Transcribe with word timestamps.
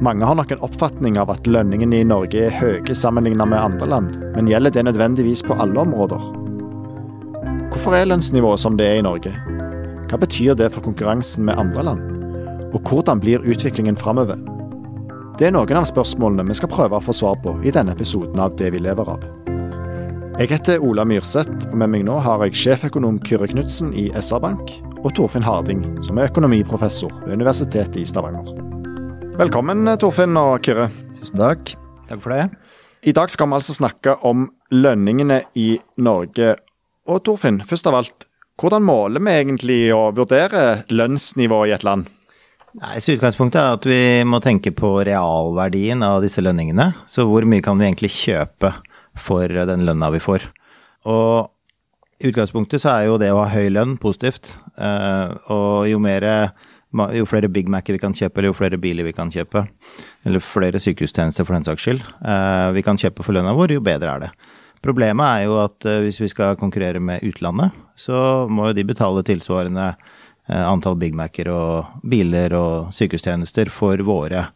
Mange 0.00 0.24
har 0.24 0.34
nok 0.38 0.50
en 0.54 0.60
oppfatning 0.62 1.16
av 1.18 1.30
at 1.32 1.46
lønningene 1.50 1.98
i 1.98 2.04
Norge 2.06 2.44
er 2.46 2.54
høye 2.54 2.94
sammenlignet 2.94 3.50
med 3.50 3.58
andre 3.58 3.86
land, 3.90 4.12
men 4.36 4.46
gjelder 4.46 4.70
det 4.76 4.84
nødvendigvis 4.86 5.42
på 5.42 5.56
alle 5.58 5.80
områder? 5.82 6.22
Hvorfor 7.72 7.96
er 7.98 8.06
lønnsnivået 8.06 8.62
som 8.62 8.76
det 8.78 8.86
er 8.86 9.00
i 9.00 9.02
Norge? 9.02 9.32
Hva 10.06 10.20
betyr 10.22 10.54
det 10.54 10.70
for 10.70 10.86
konkurransen 10.86 11.48
med 11.48 11.58
andre 11.58 11.82
land? 11.90 12.04
Og 12.70 12.78
hvordan 12.86 13.18
blir 13.18 13.42
utviklingen 13.42 13.98
framover? 13.98 14.38
Det 15.40 15.48
er 15.48 15.56
noen 15.56 15.80
av 15.80 15.90
spørsmålene 15.90 16.46
vi 16.46 16.58
skal 16.60 16.70
prøve 16.70 17.00
å 17.00 17.02
få 17.02 17.16
svar 17.18 17.34
på 17.42 17.56
i 17.66 17.74
denne 17.74 17.98
episoden 17.98 18.38
av 18.38 18.54
Det 18.54 18.70
vi 18.70 18.84
lever 18.84 19.12
av. 19.16 19.26
Jeg 20.38 20.52
heter 20.54 20.78
Ola 20.78 21.02
Myrseth, 21.02 21.72
og 21.72 21.74
med 21.74 21.90
meg 21.90 22.06
nå 22.06 22.20
har 22.22 22.46
jeg 22.46 22.54
sjeføkonom 22.54 23.18
Kyrre 23.26 23.50
Knutsen 23.50 23.90
i 23.90 24.12
SR-Bank, 24.14 24.70
og 25.02 25.10
Torfinn 25.18 25.42
Harding, 25.42 25.82
som 26.06 26.22
er 26.22 26.30
økonomiprofessor 26.30 27.10
ved 27.26 27.40
Universitetet 27.40 27.98
i 27.98 28.06
Stavanger. 28.06 28.67
Velkommen, 29.38 29.86
Torfinn 30.02 30.34
og 30.34 30.64
Kyrre. 30.66 30.88
Tusen 31.14 31.38
takk. 31.38 31.70
Takk 32.08 32.22
for 32.24 32.34
det. 32.34 32.48
I 33.06 33.12
dag 33.14 33.30
skal 33.30 33.46
vi 33.46 33.54
altså 33.54 33.76
snakke 33.76 34.16
om 34.26 34.48
lønningene 34.74 35.44
i 35.54 35.76
Norge. 36.02 36.56
Og 37.06 37.20
Torfinn, 37.22 37.60
først 37.62 37.86
av 37.86 38.00
alt, 38.00 38.26
hvordan 38.58 38.82
måler 38.82 39.22
vi 39.22 39.36
egentlig 39.36 39.76
å 39.94 40.08
vurdere 40.16 40.64
lønnsnivået 40.90 41.70
i 41.70 41.74
et 41.76 41.86
land? 41.86 42.08
Nei, 42.82 42.96
så 42.98 43.14
Utgangspunktet 43.14 43.60
er 43.62 43.76
at 43.76 43.86
vi 43.86 44.00
må 44.26 44.40
tenke 44.42 44.72
på 44.74 44.90
realverdien 45.06 46.02
av 46.02 46.18
disse 46.26 46.42
lønningene. 46.42 46.88
Så 47.06 47.28
hvor 47.30 47.46
mye 47.46 47.62
kan 47.62 47.78
vi 47.78 47.86
egentlig 47.86 48.10
kjøpe 48.16 48.72
for 49.22 49.54
den 49.70 49.86
lønna 49.86 50.10
vi 50.16 50.22
får? 50.24 50.48
Og 51.06 51.46
i 52.18 52.32
utgangspunktet 52.32 52.82
så 52.82 52.96
er 52.96 53.06
jo 53.06 53.22
det 53.22 53.30
å 53.30 53.38
ha 53.44 53.52
høy 53.54 53.70
lønn 53.70 53.94
positivt. 54.02 54.50
Eh, 54.74 55.38
og 55.54 55.86
jo 55.86 56.02
mer 56.02 56.26
jo 56.92 57.26
flere 57.28 57.48
Big 57.52 57.68
Mac-er 57.68 57.96
vi 57.96 58.00
kan 58.00 58.14
kjøpe, 58.16 58.40
eller 58.40 58.52
jo 58.52 58.56
flere 58.56 58.78
biler 58.80 59.04
vi 59.04 59.12
kan 59.12 59.30
kjøpe, 59.30 59.66
eller 60.24 60.40
flere 60.40 60.80
sykehustjenester 60.80 61.44
for 61.44 61.54
den 61.54 61.66
saks 61.66 61.82
skyld, 61.84 62.00
eh, 62.24 62.70
vi 62.72 62.82
kan 62.82 62.96
kjøpe 62.96 63.24
for 63.24 63.36
lønna 63.36 63.52
vår, 63.56 63.72
jo 63.76 63.84
bedre 63.84 64.14
er 64.14 64.20
det. 64.20 64.30
Problemet 64.82 65.26
er 65.26 65.44
jo 65.44 65.58
at 65.60 65.84
eh, 65.84 66.00
hvis 66.06 66.20
vi 66.22 66.28
skal 66.32 66.56
konkurrere 66.56 67.00
med 67.00 67.22
utlandet, 67.26 67.70
så 67.96 68.46
må 68.48 68.70
jo 68.70 68.78
de 68.78 68.86
betale 68.88 69.22
tilsvarende 69.26 69.90
eh, 70.48 70.64
antall 70.64 70.96
Big 70.96 71.14
Mac-er 71.14 71.50
og 71.52 71.84
biler 72.08 72.54
og 72.56 72.92
sykehustjenester 72.94 73.70
for 73.70 73.96
våre 74.06 74.48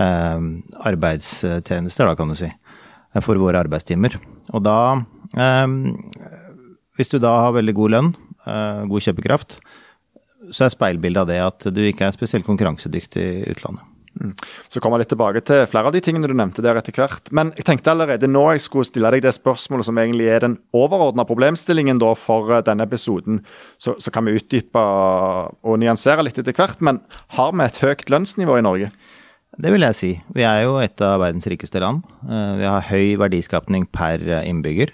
arbeidstjenester, 0.00 2.06
da 2.06 2.14
kan 2.16 2.28
du 2.30 2.34
si. 2.38 2.48
For 3.20 3.36
våre 3.36 3.60
arbeidstimer. 3.60 4.14
Og 4.54 4.62
da 4.64 5.02
Hvis 6.96 7.10
du 7.10 7.18
da 7.18 7.40
har 7.42 7.52
veldig 7.52 7.74
god 7.74 7.90
lønn, 7.90 8.14
god 8.88 9.00
kjøpekraft, 9.04 9.60
så 10.50 10.66
er 10.66 10.74
speilbildet 10.74 11.22
av 11.22 11.30
det 11.30 11.40
at 11.44 11.70
du 11.74 11.80
ikke 11.86 12.08
er 12.08 12.16
spesielt 12.16 12.46
konkurransedyktig 12.48 13.24
i 13.24 13.48
utlandet. 13.54 13.86
Mm. 14.18 14.32
Så 14.68 14.80
kommer 14.82 14.98
jeg 14.98 15.06
litt 15.06 15.12
tilbake 15.14 15.40
til 15.46 15.62
flere 15.70 15.88
av 15.88 15.94
de 15.94 16.00
tingene 16.02 16.28
du 16.28 16.34
nevnte 16.36 16.64
der 16.64 16.78
etter 16.80 16.94
hvert. 16.96 17.30
Men 17.36 17.52
jeg 17.56 17.66
tenkte 17.68 17.92
allerede 17.92 18.28
nå 18.28 18.42
jeg 18.52 18.64
skulle 18.64 18.88
stille 18.88 19.12
deg 19.14 19.22
det 19.24 19.32
spørsmålet 19.36 19.86
som 19.86 20.00
egentlig 20.02 20.26
er 20.32 20.44
den 20.44 20.58
overordna 20.76 21.24
problemstillingen 21.28 22.00
da 22.02 22.12
for 22.18 22.50
eh, 22.50 22.64
denne 22.66 22.86
episoden. 22.88 23.40
Så, 23.78 23.96
så, 24.02 24.12
kan 24.12 24.26
vi 24.26 24.36
utdype 24.40 24.82
og 24.82 25.80
nyansere 25.80 26.26
litt 26.26 26.40
etter 26.42 26.56
hvert. 26.56 26.82
Men 26.84 27.00
har 27.38 27.54
vi 27.54 27.66
et 27.66 27.82
høyt 27.84 28.06
lønnsnivå 28.12 28.58
i 28.58 28.66
Norge? 28.66 28.90
Det 29.60 29.72
vil 29.72 29.84
jeg 29.84 29.98
si. 29.98 30.12
Vi 30.34 30.44
er 30.46 30.64
jo 30.64 30.78
et 30.82 31.00
av 31.04 31.20
verdens 31.22 31.48
rikeste 31.50 31.82
land. 31.82 32.02
Eh, 32.26 32.54
vi 32.60 32.68
har 32.68 32.88
høy 32.90 33.14
verdiskapning 33.22 33.86
per 33.94 34.24
innbygger. 34.42 34.92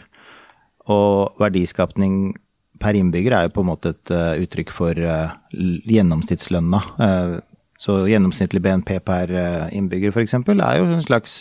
Og 0.92 1.40
verdiskapning 1.40 2.36
per 2.82 2.96
innbygger 2.98 3.34
er 3.34 3.46
jo 3.46 3.56
på 3.56 3.64
en 3.64 3.70
måte 3.70 3.92
et 3.94 4.14
uh, 4.14 4.38
uttrykk 4.42 4.72
for 4.74 4.98
uh, 4.98 5.36
gjennomsnittslønna. 5.52 6.80
Uh, 7.00 7.36
så 7.76 7.98
gjennomsnittlig 8.08 8.62
BNP 8.64 8.94
per 9.04 9.30
innbygger 9.76 10.14
f.eks. 10.14 10.32
er 10.48 10.78
jo 10.78 10.86
en 10.94 11.02
slags 11.04 11.34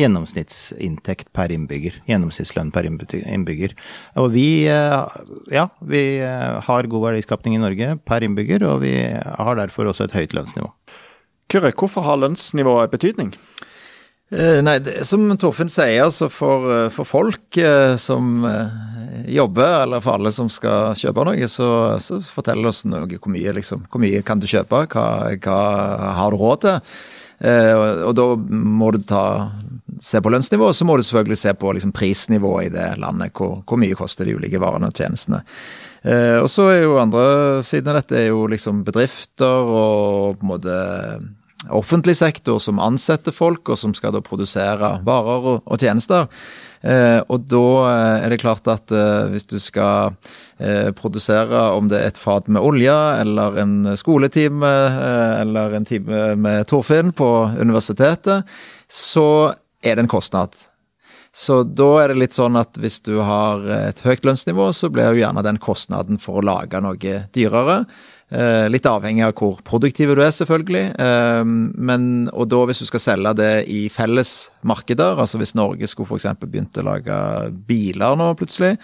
gjennomsnittsinntekt 0.00 1.28
per 1.36 1.52
innbygger. 1.52 1.98
Gjennomsnittslønn 2.08 2.70
per 2.72 2.88
innbygger. 2.88 3.74
Og 4.16 4.30
vi, 4.32 4.64
ja, 4.64 5.66
vi 5.84 6.02
har 6.24 6.88
god 6.88 7.04
verdiskapning 7.10 7.58
i 7.58 7.60
Norge 7.60 7.90
per 8.08 8.24
innbygger, 8.24 8.64
og 8.64 8.80
vi 8.86 8.94
har 9.12 9.60
derfor 9.60 9.92
også 9.92 10.08
et 10.08 10.16
høyt 10.16 10.32
lønnsnivå. 10.32 10.72
Kyrre, 11.52 11.74
hvorfor 11.76 12.08
har 12.08 12.22
lønnsnivået 12.22 12.96
betydning? 12.96 13.36
Nei, 14.32 14.78
det, 14.82 15.04
Som 15.06 15.28
Torfinn 15.38 15.68
sier, 15.70 16.08
så 16.10 16.30
for, 16.32 16.88
for 16.90 17.06
folk 17.06 17.58
som 18.00 18.30
jobber, 19.30 19.82
eller 19.84 20.00
for 20.02 20.16
alle 20.16 20.32
som 20.34 20.48
skal 20.50 20.96
kjøpe 20.98 21.26
noe, 21.28 21.48
så, 21.48 21.68
så 22.02 22.18
fortell 22.24 22.64
oss 22.66 22.82
noe 22.88 23.06
hvor 23.06 23.30
mye, 23.30 23.52
liksom. 23.60 23.84
Hvor 23.92 24.02
mye 24.02 24.24
kan 24.26 24.40
du 24.42 24.48
kjøpe? 24.50 24.86
Hva, 24.90 25.04
hva 25.44 25.60
har 26.18 26.34
du 26.34 26.40
råd 26.40 26.64
til? 26.64 26.96
Eh, 27.44 27.72
og, 27.74 28.02
og, 28.08 28.12
da 28.16 28.26
må 28.38 28.90
du 28.94 29.00
ta, 29.06 29.24
se 30.02 30.20
på 30.22 30.32
lønnsnivået, 30.32 30.76
så 30.76 30.86
må 30.86 30.96
du 30.96 31.04
selvfølgelig 31.06 31.40
se 31.40 31.54
på 31.58 31.72
liksom, 31.76 31.94
prisnivået 31.96 32.68
i 32.68 32.74
det 32.74 32.88
landet. 33.02 33.34
Hvor, 33.36 33.60
hvor, 33.66 33.80
mye 33.80 33.98
koster 33.98 34.28
de 34.28 34.36
ulike 34.38 34.60
varene 34.62 34.90
og 34.90 34.96
tjenestene. 34.96 35.42
Eh, 36.04 36.38
og 36.40 36.50
så 36.52 36.68
er 36.72 36.82
jo 36.84 37.00
andre 37.00 37.62
siden 37.64 37.92
av 37.92 38.02
dette 38.02 38.20
er 38.20 38.28
jo 38.30 38.44
liksom 38.50 38.84
bedrifter 38.86 39.72
og 39.72 40.38
på 40.38 40.44
en 40.44 40.52
måte 40.52 40.78
offentlig 41.70 42.16
sektor 42.18 42.58
som 42.60 42.80
ansetter 42.82 43.32
folk, 43.32 43.68
og 43.68 43.78
som 43.80 43.94
skal 43.96 44.14
da 44.14 44.22
produsere 44.24 44.98
varer 45.06 45.50
og, 45.54 45.62
og 45.64 45.80
tjenester. 45.80 46.28
Eh, 46.84 47.20
og 47.32 47.46
da 47.48 47.66
eh, 47.88 48.24
er 48.26 48.34
det 48.34 48.42
klart 48.42 48.68
at 48.68 48.92
eh, 48.92 49.30
hvis 49.32 49.48
du 49.48 49.56
skal 49.62 50.16
produsere 50.94 51.58
om 51.74 51.88
det 51.90 51.98
er 51.98 52.12
et 52.12 52.18
fat 52.20 52.46
med 52.46 52.62
olje, 52.62 52.94
eller 53.18 53.56
en 53.58 53.72
skoletime, 53.98 54.70
eller 55.40 55.74
en 55.74 55.88
time 55.88 56.20
med 56.38 56.68
Torfinn 56.70 57.10
på 57.16 57.30
universitetet, 57.58 58.46
så 58.86 59.50
er 59.82 59.98
det 59.98 60.04
en 60.04 60.12
kostnad. 60.12 60.54
Så 61.34 61.64
da 61.66 61.88
er 62.04 62.12
det 62.12 62.20
litt 62.22 62.38
sånn 62.38 62.54
at 62.60 62.78
hvis 62.78 63.00
du 63.02 63.16
har 63.26 63.66
et 63.80 64.04
høyt 64.06 64.22
lønnsnivå, 64.22 64.70
så 64.70 64.92
blir 64.94 65.10
jo 65.10 65.24
gjerne 65.24 65.42
den 65.42 65.58
kostnaden 65.58 66.22
for 66.22 66.38
å 66.38 66.46
lage 66.46 66.78
noe 66.84 67.18
dyrere. 67.34 67.80
Eh, 68.34 68.66
litt 68.72 68.86
avhengig 68.86 69.22
av 69.22 69.34
hvor 69.38 69.60
produktive 69.62 70.16
du 70.16 70.22
er, 70.24 70.32
selvfølgelig. 70.34 70.84
Eh, 70.98 71.42
men, 71.46 72.06
og 72.34 72.48
da 72.50 72.62
hvis 72.66 72.82
du 72.82 72.88
skal 72.88 73.02
selge 73.04 73.34
det 73.38 73.52
i 73.70 73.84
felles 73.92 74.32
markeder, 74.66 75.20
altså 75.22 75.38
hvis 75.38 75.54
Norge 75.54 75.86
skulle 75.90 76.10
f.eks. 76.10 76.26
begynt 76.42 76.80
å 76.82 76.86
lage 76.88 77.18
biler 77.68 78.18
nå 78.18 78.32
plutselig, 78.38 78.74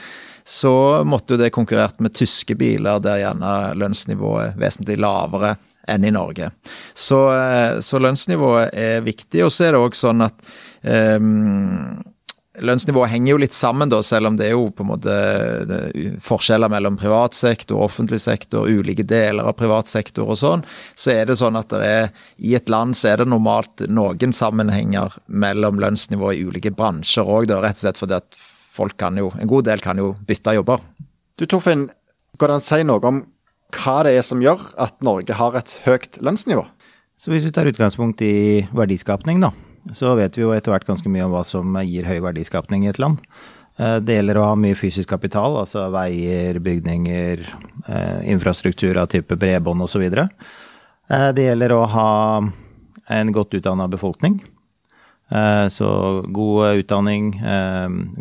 så 0.47 0.73
måtte 1.06 1.35
jo 1.35 1.43
det 1.43 1.50
konkurrert 1.55 1.99
med 2.02 2.14
tyske 2.14 2.55
biler 2.58 3.02
der 3.02 3.25
gjerne 3.25 3.56
lønnsnivået 3.81 4.52
er 4.52 4.61
vesentlig 4.61 5.00
lavere 5.02 5.56
enn 5.91 6.06
i 6.06 6.14
Norge. 6.14 6.53
Så, 6.94 7.20
eh, 7.35 7.81
så 7.82 7.99
lønnsnivået 7.99 8.70
er 8.70 9.03
viktig. 9.03 9.43
Og 9.49 9.50
så 9.55 9.67
er 9.67 9.75
det 9.75 9.82
òg 9.82 9.99
sånn 9.99 10.29
at 10.29 10.37
um, 11.19 11.99
lønnsnivået 12.65 13.12
henger 13.12 13.33
jo 13.33 13.41
litt 13.43 13.55
sammen, 13.57 13.91
da, 13.93 14.01
selv 14.05 14.31
om 14.31 14.37
det 14.39 14.49
er 14.49 14.55
jo 14.55 14.69
på 14.75 14.85
en 14.85 14.91
måte 14.91 15.15
forskjeller 16.25 16.71
mellom 16.73 16.99
privat 17.01 17.37
sektor, 17.37 17.81
offentlig 17.85 18.21
sektor, 18.23 18.69
ulike 18.69 19.07
deler 19.09 19.49
av 19.51 19.57
privat 19.59 19.91
sektor 19.91 20.31
og 20.31 20.39
sånn. 20.41 20.65
Så 20.95 21.15
er 21.15 21.31
det 21.31 21.39
sånn 21.41 21.59
at 21.61 21.73
det 21.73 21.89
er, 21.89 22.11
i 22.39 22.55
et 22.59 22.71
land 22.73 22.97
så 22.99 23.12
er 23.12 23.23
det 23.23 23.31
normalt 23.31 23.85
noen 23.89 24.35
sammenhenger 24.37 25.17
mellom 25.27 25.81
lønnsnivå 25.83 26.35
i 26.35 26.45
ulike 26.47 26.75
bransjer 26.77 27.27
òg, 27.27 27.51
rett 27.51 27.81
og 27.81 27.85
slett 27.85 28.01
fordi 28.01 28.19
at 28.21 28.41
folk 28.71 28.97
kan 29.01 29.19
jo, 29.19 29.33
en 29.39 29.51
god 29.51 29.69
del 29.69 29.83
kan 29.85 29.99
jo 30.01 30.13
bytte 30.27 30.55
jobber. 30.56 30.83
Du 31.41 31.47
Torfinn, 31.49 31.89
går 32.39 32.51
det 32.51 32.59
an 32.59 32.65
å 32.65 32.69
si 32.69 32.83
noe 32.87 33.09
om 33.09 33.25
hva 33.77 34.01
det 34.06 34.17
er 34.19 34.27
som 34.27 34.43
gjør 34.43 34.63
at 34.83 34.97
Norge 35.06 35.37
har 35.39 35.56
et 35.59 35.75
høyt 35.87 36.19
lønnsnivå? 36.25 36.65
Så 37.21 37.31
Hvis 37.31 37.45
vi 37.45 37.53
tar 37.53 37.69
utgangspunkt 37.69 38.23
i 38.25 38.65
verdiskapning, 38.73 39.43
da, 39.45 39.51
så 39.97 40.15
vet 40.19 40.37
vi 40.37 40.44
jo 40.44 40.53
etter 40.55 40.75
hvert 40.75 40.88
ganske 40.88 41.09
mye 41.12 41.25
om 41.25 41.32
hva 41.35 41.44
som 41.47 41.79
gir 41.87 42.09
høy 42.09 42.19
verdiskapning 42.25 42.85
i 42.85 42.93
et 42.93 43.00
land. 43.00 43.23
Eh, 43.81 43.99
det 44.05 44.19
gjelder 44.19 44.41
å 44.41 44.47
ha 44.50 44.56
mye 44.59 44.79
fysisk 44.79 45.11
kapital, 45.12 45.56
altså 45.62 45.87
veier, 45.94 46.61
bygninger, 46.62 47.44
eh, 47.88 48.31
infrastruktur 48.32 48.99
av 49.00 49.11
type 49.12 49.37
bredbånd 49.37 49.87
osv. 49.87 50.06
Eh, 50.11 51.29
det 51.37 51.47
gjelder 51.49 51.73
å 51.73 51.85
ha 51.88 52.11
en 53.11 53.32
godt 53.32 53.55
utdanna 53.59 53.88
befolkning. 53.91 54.41
Så 55.71 55.87
god 56.35 56.81
utdanning, 56.81 57.37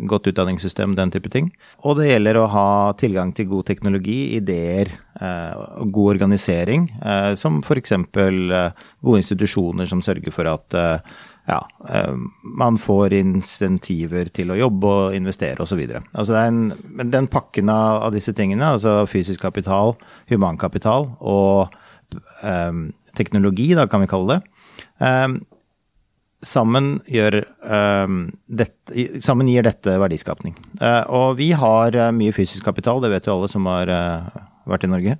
godt 0.06 0.28
utdanningssystem, 0.30 0.92
den 0.94 1.10
type 1.10 1.26
ting. 1.28 1.48
Og 1.82 1.96
det 1.98 2.06
gjelder 2.06 2.38
å 2.38 2.44
ha 2.46 2.92
tilgang 2.94 3.32
til 3.34 3.48
god 3.50 3.66
teknologi, 3.66 4.36
ideer 4.36 4.92
god 5.18 6.12
organisering, 6.12 6.86
som 7.34 7.58
f.eks. 7.66 7.96
gode 8.14 9.18
institusjoner 9.18 9.90
som 9.90 9.98
sørger 10.06 10.30
for 10.30 10.46
at 10.46 10.78
ja, 11.50 11.58
man 12.58 12.78
får 12.78 13.14
insentiver 13.18 14.28
til 14.34 14.52
å 14.52 14.58
jobbe 14.58 14.90
og 14.90 15.16
investere 15.16 15.64
osv. 15.64 15.80
Altså 16.12 16.44
men 16.52 17.10
den 17.10 17.26
pakken 17.32 17.72
av, 17.72 18.10
disse 18.14 18.34
tingene, 18.36 18.76
altså 18.76 19.00
fysisk 19.10 19.42
kapital, 19.42 19.96
humankapital 20.30 21.08
og 21.18 21.74
um, 22.42 22.90
teknologi, 23.16 23.72
da 23.74 23.86
kan 23.90 24.04
vi 24.04 24.10
kalle 24.10 24.38
det, 24.38 24.42
um, 25.02 25.40
sammen, 26.42 26.92
gjør, 27.10 27.42
um, 27.68 28.22
dette, 28.46 29.08
sammen 29.20 29.50
gir 29.50 29.66
dette 29.66 29.96
verdiskapning. 30.00 30.56
Uh, 30.80 31.04
og 31.08 31.34
vi 31.40 31.50
har 31.56 31.96
uh, 31.96 32.08
mye 32.16 32.34
fysisk 32.36 32.64
kapital, 32.64 33.02
det 33.02 33.12
vet 33.12 33.28
jo 33.28 33.36
alle 33.36 33.50
som 33.52 33.68
har 33.68 33.92
uh, 33.92 34.42
vært 34.70 34.86
i 34.86 34.92
Norge. 34.92 35.16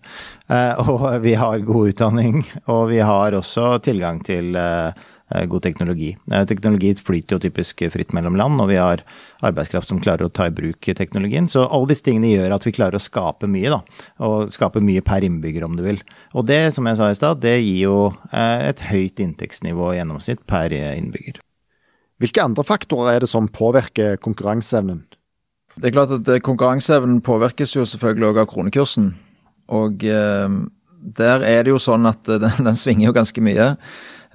og 0.85 1.07
vi 1.25 1.35
har 1.39 1.65
god 1.67 1.95
utdanning, 1.95 2.45
og 2.71 2.91
vi 2.93 3.01
har 3.05 3.35
også 3.37 3.79
tilgang 3.85 4.21
til 4.25 4.55
Eh, 4.57 5.07
god 5.31 5.63
teknologi. 5.63 6.11
Eh, 6.33 6.45
teknologi 6.47 6.95
flyter 6.99 7.37
jo 7.37 7.43
typisk 7.45 7.85
fritt 7.93 8.15
mellom 8.17 8.39
land, 8.39 8.61
og 8.63 8.71
vi 8.71 8.79
har 8.81 9.05
arbeidskraft 9.47 9.91
som 9.91 10.01
klarer 10.03 10.27
å 10.27 10.33
ta 10.33 10.49
i 10.49 10.55
bruk 10.55 10.91
teknologien. 10.99 11.49
Så 11.51 11.67
alle 11.67 11.93
disse 11.93 12.07
tingene 12.07 12.33
gjør 12.33 12.57
at 12.57 12.67
vi 12.67 12.75
klarer 12.75 12.99
å 12.99 13.03
skape 13.03 13.51
mye, 13.51 13.71
da. 13.73 13.81
Og 14.27 14.51
skape 14.55 14.83
mye 14.85 15.05
per 15.07 15.27
innbygger, 15.27 15.67
om 15.67 15.79
du 15.79 15.85
vil. 15.87 16.03
Og 16.35 16.49
det, 16.51 16.63
som 16.77 16.89
jeg 16.91 16.99
sa 16.99 17.11
i 17.11 17.19
stad, 17.19 17.43
det 17.45 17.57
gir 17.61 17.85
jo 17.85 18.01
eh, 18.33 18.69
et 18.73 18.83
høyt 18.91 19.23
inntektsnivå 19.23 19.93
i 19.93 20.01
gjennomsnitt 20.01 20.45
per 20.51 20.75
innbygger. 20.75 21.41
Hvilke 22.21 22.45
andre 22.45 22.67
faktorer 22.67 23.17
er 23.17 23.25
det 23.25 23.31
som 23.33 23.49
påvirker 23.49 24.19
konkurranseevnen? 24.21 25.07
Det 25.81 25.89
er 25.89 25.95
klart 25.95 26.13
at 26.13 26.29
Konkurranseevnen 26.45 27.21
påvirkes 27.25 27.77
jo 27.77 27.87
selvfølgelig 27.87 28.27
også 28.33 28.43
av 28.43 28.49
kronekursen. 28.51 29.11
Og 29.71 30.05
eh, 30.05 30.61
der 31.01 31.45
er 31.47 31.65
det 31.65 31.75
jo 31.75 31.83
sånn 31.83 32.09
at 32.11 32.25
den, 32.45 32.65
den 32.67 32.79
svinger 32.79 33.11
jo 33.11 33.17
ganske 33.17 33.45
mye. 33.45 33.75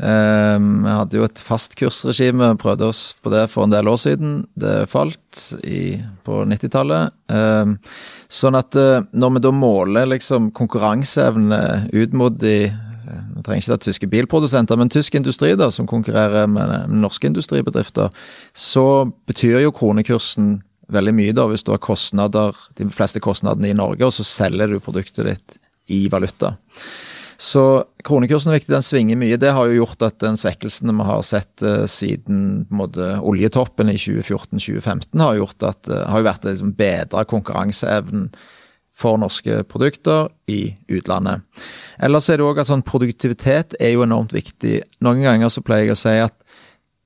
Ehm, 0.03 0.83
vi 0.83 0.91
hadde 0.91 1.19
jo 1.19 1.25
et 1.27 1.39
fastkursregime, 1.39 2.51
prøvde 2.59 2.89
oss 2.91 3.03
på 3.23 3.31
det 3.31 3.45
for 3.51 3.63
en 3.65 3.75
del 3.75 3.87
år 3.87 3.99
siden. 4.01 4.33
Det 4.59 4.89
falt 4.91 5.45
i, 5.63 5.95
på 6.27 6.41
90-tallet. 6.49 7.15
Ehm, 7.31 7.77
sånn 8.27 8.59
at 8.59 8.75
eh, 8.79 9.05
når 9.15 9.37
vi 9.37 9.45
da 9.45 9.53
måler 9.55 10.11
liksom 10.11 10.51
konkurranseevne 10.55 11.61
ut 11.93 12.17
mot 12.17 12.35
de 12.41 12.57
vi 13.05 13.43
trenger 13.45 13.61
ikke 13.61 13.69
ta 13.69 13.83
tyske 13.85 14.07
bilprodusenter, 14.09 14.79
men 14.81 14.89
tysk 14.89 15.13
industri 15.13 15.51
da, 15.53 15.67
som 15.71 15.85
konkurrerer 15.85 16.47
med 16.49 16.89
norske 16.89 17.29
industribedrifter, 17.29 18.09
så 18.49 19.05
betyr 19.29 19.59
jo 19.61 19.73
kronekursen 19.77 20.55
veldig 20.89 21.13
mye 21.13 21.35
da, 21.37 21.45
hvis 21.49 21.61
du 21.65 21.69
har 21.73 21.83
kostnader, 21.85 22.57
de 22.79 22.87
fleste 22.93 23.21
kostnadene 23.21 23.69
i 23.69 23.77
Norge, 23.77 24.07
og 24.07 24.15
så 24.15 24.25
selger 24.25 24.73
du 24.73 24.81
produktet 24.81 25.29
ditt 25.29 25.57
i 25.91 26.05
valuta. 26.11 26.55
Så 27.37 27.83
kronekursen 28.05 28.51
er 28.51 28.59
viktig, 28.59 28.71
den 28.71 28.85
svinger 28.85 29.19
mye. 29.19 29.37
Det 29.39 29.51
har 29.55 29.67
jo 29.67 29.81
gjort 29.81 30.05
at 30.07 30.19
den 30.23 30.37
svekkelsen 30.39 30.91
vi 30.93 31.07
har 31.07 31.23
sett 31.27 31.63
uh, 31.65 31.83
siden 31.89 32.65
måte, 32.71 33.17
oljetoppen 33.19 33.91
i 33.91 33.97
2014-2015, 33.99 35.19
har, 35.19 35.39
gjort 35.41 35.65
at, 35.67 35.81
uh, 35.91 36.05
har 36.11 36.23
jo 36.23 36.29
vært 36.29 36.47
liksom, 36.47 36.71
bedre 36.79 37.25
konkurranseevnen 37.27 38.29
for 38.95 39.19
norske 39.19 39.59
produkter 39.67 40.29
i 40.47 40.69
utlandet. 40.87 41.43
Ellers 41.99 42.29
er 42.31 42.39
det 42.39 42.47
òg 42.47 42.61
at 42.63 42.69
sånn 42.69 42.85
produktivitet 42.87 43.75
er 43.83 43.91
jo 43.91 44.05
enormt 44.05 44.31
viktig. 44.35 44.79
Noen 45.03 45.25
ganger 45.25 45.51
så 45.51 45.63
pleier 45.65 45.89
jeg 45.89 45.97
å 45.97 45.99
si 45.99 46.15
at 46.23 46.44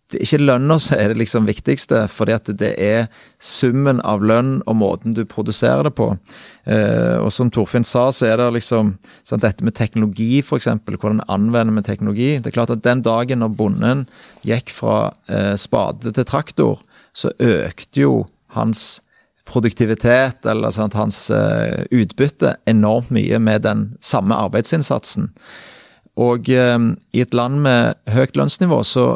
det 0.10 0.24
ikke 0.26 0.40
lønna 0.42 0.80
som 0.82 0.98
er 0.98 1.12
det 1.12 1.20
liksom 1.22 1.46
viktigste, 1.46 2.02
fordi 2.10 2.34
at 2.34 2.50
det 2.58 2.72
er 2.82 3.10
summen 3.38 4.00
av 4.02 4.24
lønn 4.26 4.56
og 4.66 4.80
måten 4.82 5.14
du 5.14 5.22
produserer 5.30 5.86
det 5.86 5.94
på. 6.00 6.08
Eh, 6.66 7.18
og 7.22 7.30
som 7.34 7.52
Torfinn 7.54 7.86
sa, 7.86 8.08
så 8.16 8.32
er 8.32 8.40
det 8.42 8.48
liksom 8.58 8.96
sant, 9.22 9.44
dette 9.46 9.66
med 9.66 9.78
teknologi, 9.78 10.42
f.eks. 10.42 10.70
Hvordan 10.90 11.22
anvender 11.30 11.78
vi 11.78 11.86
teknologi. 11.86 12.32
Det 12.40 12.50
er 12.50 12.58
klart 12.58 12.74
at 12.74 12.86
den 12.88 13.04
dagen 13.06 13.44
når 13.44 13.54
bonden 13.60 14.08
gikk 14.48 14.74
fra 14.74 15.12
eh, 15.30 15.54
spade 15.62 16.16
til 16.16 16.28
traktor, 16.30 16.82
så 17.14 17.34
økte 17.38 18.02
jo 18.02 18.14
hans 18.58 19.00
produktivitet 19.50 20.46
eller 20.50 20.74
sant, 20.74 20.98
hans 20.98 21.28
eh, 21.34 21.86
utbytte 21.94 22.56
enormt 22.70 23.14
mye 23.14 23.38
med 23.42 23.66
den 23.66 23.92
samme 24.02 24.38
arbeidsinnsatsen. 24.38 25.30
Og 26.20 26.50
eh, 26.50 26.78
i 27.14 27.24
et 27.24 27.38
land 27.38 27.62
med 27.66 27.98
høyt 28.10 28.38
lønnsnivå 28.38 28.82
så 28.88 29.12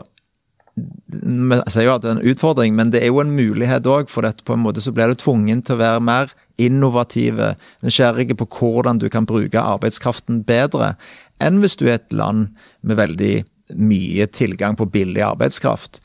jeg 0.73 1.73
sier 1.73 1.85
jo 1.85 1.93
at 1.93 2.01
det 2.01 2.09
er 2.09 2.15
en 2.17 2.31
utfordring, 2.31 2.73
men 2.77 2.89
det 2.93 3.03
er 3.03 3.11
jo 3.11 3.21
en 3.21 3.35
mulighet 3.35 3.85
òg, 3.89 4.09
for 4.09 4.25
dette 4.25 4.45
på 4.45 4.55
en 4.55 4.63
måte 4.63 4.81
så 4.81 4.93
blir 4.95 5.11
du 5.11 5.19
tvungen 5.21 5.61
til 5.61 5.77
å 5.77 5.83
være 5.83 6.01
mer 6.01 6.33
innovative, 6.61 7.53
nysgjerrige 7.85 8.37
på 8.39 8.49
hvordan 8.57 9.01
du 9.01 9.09
kan 9.13 9.27
bruke 9.29 9.61
arbeidskraften 9.61 10.41
bedre, 10.47 10.95
enn 11.43 11.61
hvis 11.61 11.77
du 11.77 11.87
er 11.87 11.99
et 11.99 12.13
land 12.15 12.49
med 12.81 12.97
veldig 12.97 13.33
mye 13.77 14.27
tilgang 14.33 14.77
på 14.79 14.89
billig 14.93 15.23
arbeidskraft. 15.25 16.01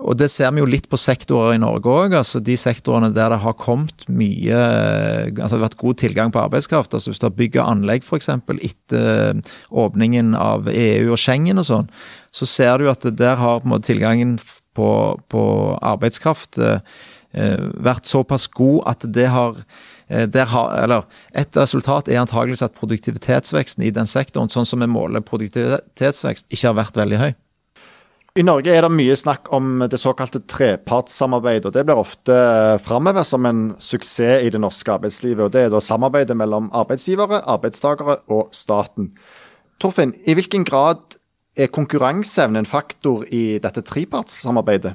Og 0.00 0.16
det 0.16 0.30
ser 0.32 0.48
vi 0.54 0.62
jo 0.62 0.68
litt 0.68 0.86
på 0.88 0.96
sektorer 0.96 1.58
i 1.58 1.60
Norge 1.60 1.90
òg. 1.92 2.14
Altså 2.16 2.40
de 2.40 2.54
sektorene 2.56 3.10
der 3.12 3.34
det 3.34 3.42
har 3.42 3.56
kommet 3.60 4.06
mye 4.08 4.60
Altså 5.36 5.60
vært 5.60 5.76
god 5.80 5.98
tilgang 6.00 6.32
på 6.32 6.40
arbeidskraft. 6.40 6.94
altså 6.94 7.12
Hvis 7.12 7.20
du 7.20 7.26
har 7.28 7.36
bygg 7.36 7.58
og 7.60 7.68
anlegg 7.68 8.06
f.eks. 8.06 8.30
etter 8.32 9.42
åpningen 9.68 10.32
av 10.38 10.70
EU 10.72 11.12
og 11.12 11.20
Schengen 11.20 11.60
og 11.60 11.68
sånn, 11.68 11.92
så 12.32 12.48
ser 12.48 12.78
du 12.80 12.90
at 12.90 13.04
der 13.16 13.36
har 13.36 13.60
på 13.60 13.78
tilgangen 13.84 14.38
på, 14.74 14.88
på 15.28 15.42
arbeidskraft 15.84 16.58
eh, 16.58 16.80
vært 17.76 18.08
såpass 18.08 18.48
god 18.48 18.82
at 18.88 19.06
det 19.14 19.28
har 19.32 19.60
eh, 20.08 20.28
har, 20.48 20.74
eller 20.82 21.04
Et 21.34 21.56
resultat 21.56 22.08
er 22.08 22.20
antageligvis 22.20 22.62
at 22.62 22.76
produktivitetsveksten 22.80 23.84
i 23.84 23.90
den 23.90 24.06
sektoren, 24.06 24.48
sånn 24.48 24.66
som 24.66 24.80
vi 24.80 24.88
måler 24.88 25.20
produktivitetsvekst, 25.20 26.48
ikke 26.48 26.68
har 26.68 26.80
vært 26.80 26.96
veldig 26.96 27.20
høy. 27.20 27.32
I 28.32 28.42
Norge 28.48 28.72
er 28.72 28.80
det 28.80 28.96
mye 28.96 29.12
snakk 29.12 29.50
om 29.52 29.82
det 29.92 29.98
såkalte 30.00 30.40
trepartssamarbeidet. 30.48 31.66
og 31.68 31.72
Det 31.74 31.82
blir 31.84 32.00
ofte 32.00 32.34
framhevet 32.80 33.28
som 33.28 33.44
en 33.44 33.74
suksess 33.76 34.46
i 34.46 34.48
det 34.48 34.60
norske 34.60 34.88
arbeidslivet. 34.88 35.44
og 35.44 35.52
Det 35.52 35.66
er 35.66 35.68
da 35.68 35.80
samarbeidet 35.84 36.36
mellom 36.36 36.70
arbeidsgivere, 36.72 37.42
arbeidstakere 37.44 38.22
og 38.32 38.48
staten. 38.56 39.12
Torfinn, 39.84 40.14
i 40.24 40.32
hvilken 40.32 40.64
grad 40.64 41.18
er 41.56 41.72
konkurranseevne 41.72 42.62
en 42.62 42.68
faktor 42.68 43.26
i 43.32 43.58
dette 43.62 43.84
trepartssamarbeidet? 43.86 44.94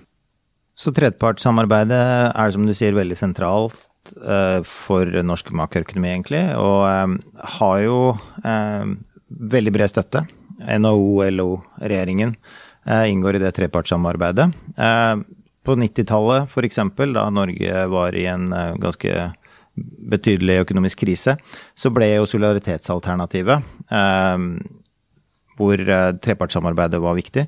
Så 0.78 0.94
trepartssamarbeidet 0.94 2.02
er 2.38 2.54
som 2.54 2.66
du 2.68 2.74
sier 2.78 2.98
veldig 2.98 3.18
sentralt 3.18 3.78
uh, 4.22 4.62
for 4.66 5.10
norsk 5.26 5.50
makroøkonomi, 5.58 6.12
egentlig. 6.14 6.44
Og 6.58 6.84
um, 6.86 7.18
har 7.58 7.80
jo 7.82 8.00
um, 8.44 8.98
veldig 9.30 9.74
bred 9.74 9.94
støtte. 9.94 10.28
NHO, 10.58 11.22
LO, 11.34 11.52
regjeringen 11.82 12.34
Eh, 12.88 13.12
inngår 13.12 13.36
i 13.36 13.40
det 13.40 13.52
trepartssamarbeidet. 13.52 14.52
Eh, 14.78 15.16
på 15.64 15.76
90-tallet 15.76 16.48
f.eks., 16.48 16.80
da 17.14 17.30
Norge 17.30 17.88
var 17.92 18.16
i 18.16 18.26
en 18.32 18.54
eh, 18.54 18.76
ganske 18.80 19.32
betydelig 20.10 20.62
økonomisk 20.64 21.04
krise, 21.04 21.36
så 21.76 21.92
ble 21.94 22.08
jo 22.16 22.26
solidaritetsalternativet, 22.26 23.62
hvor 25.58 25.82
trepartssamarbeidet 26.24 27.02
var 27.04 27.18
viktig, 27.18 27.44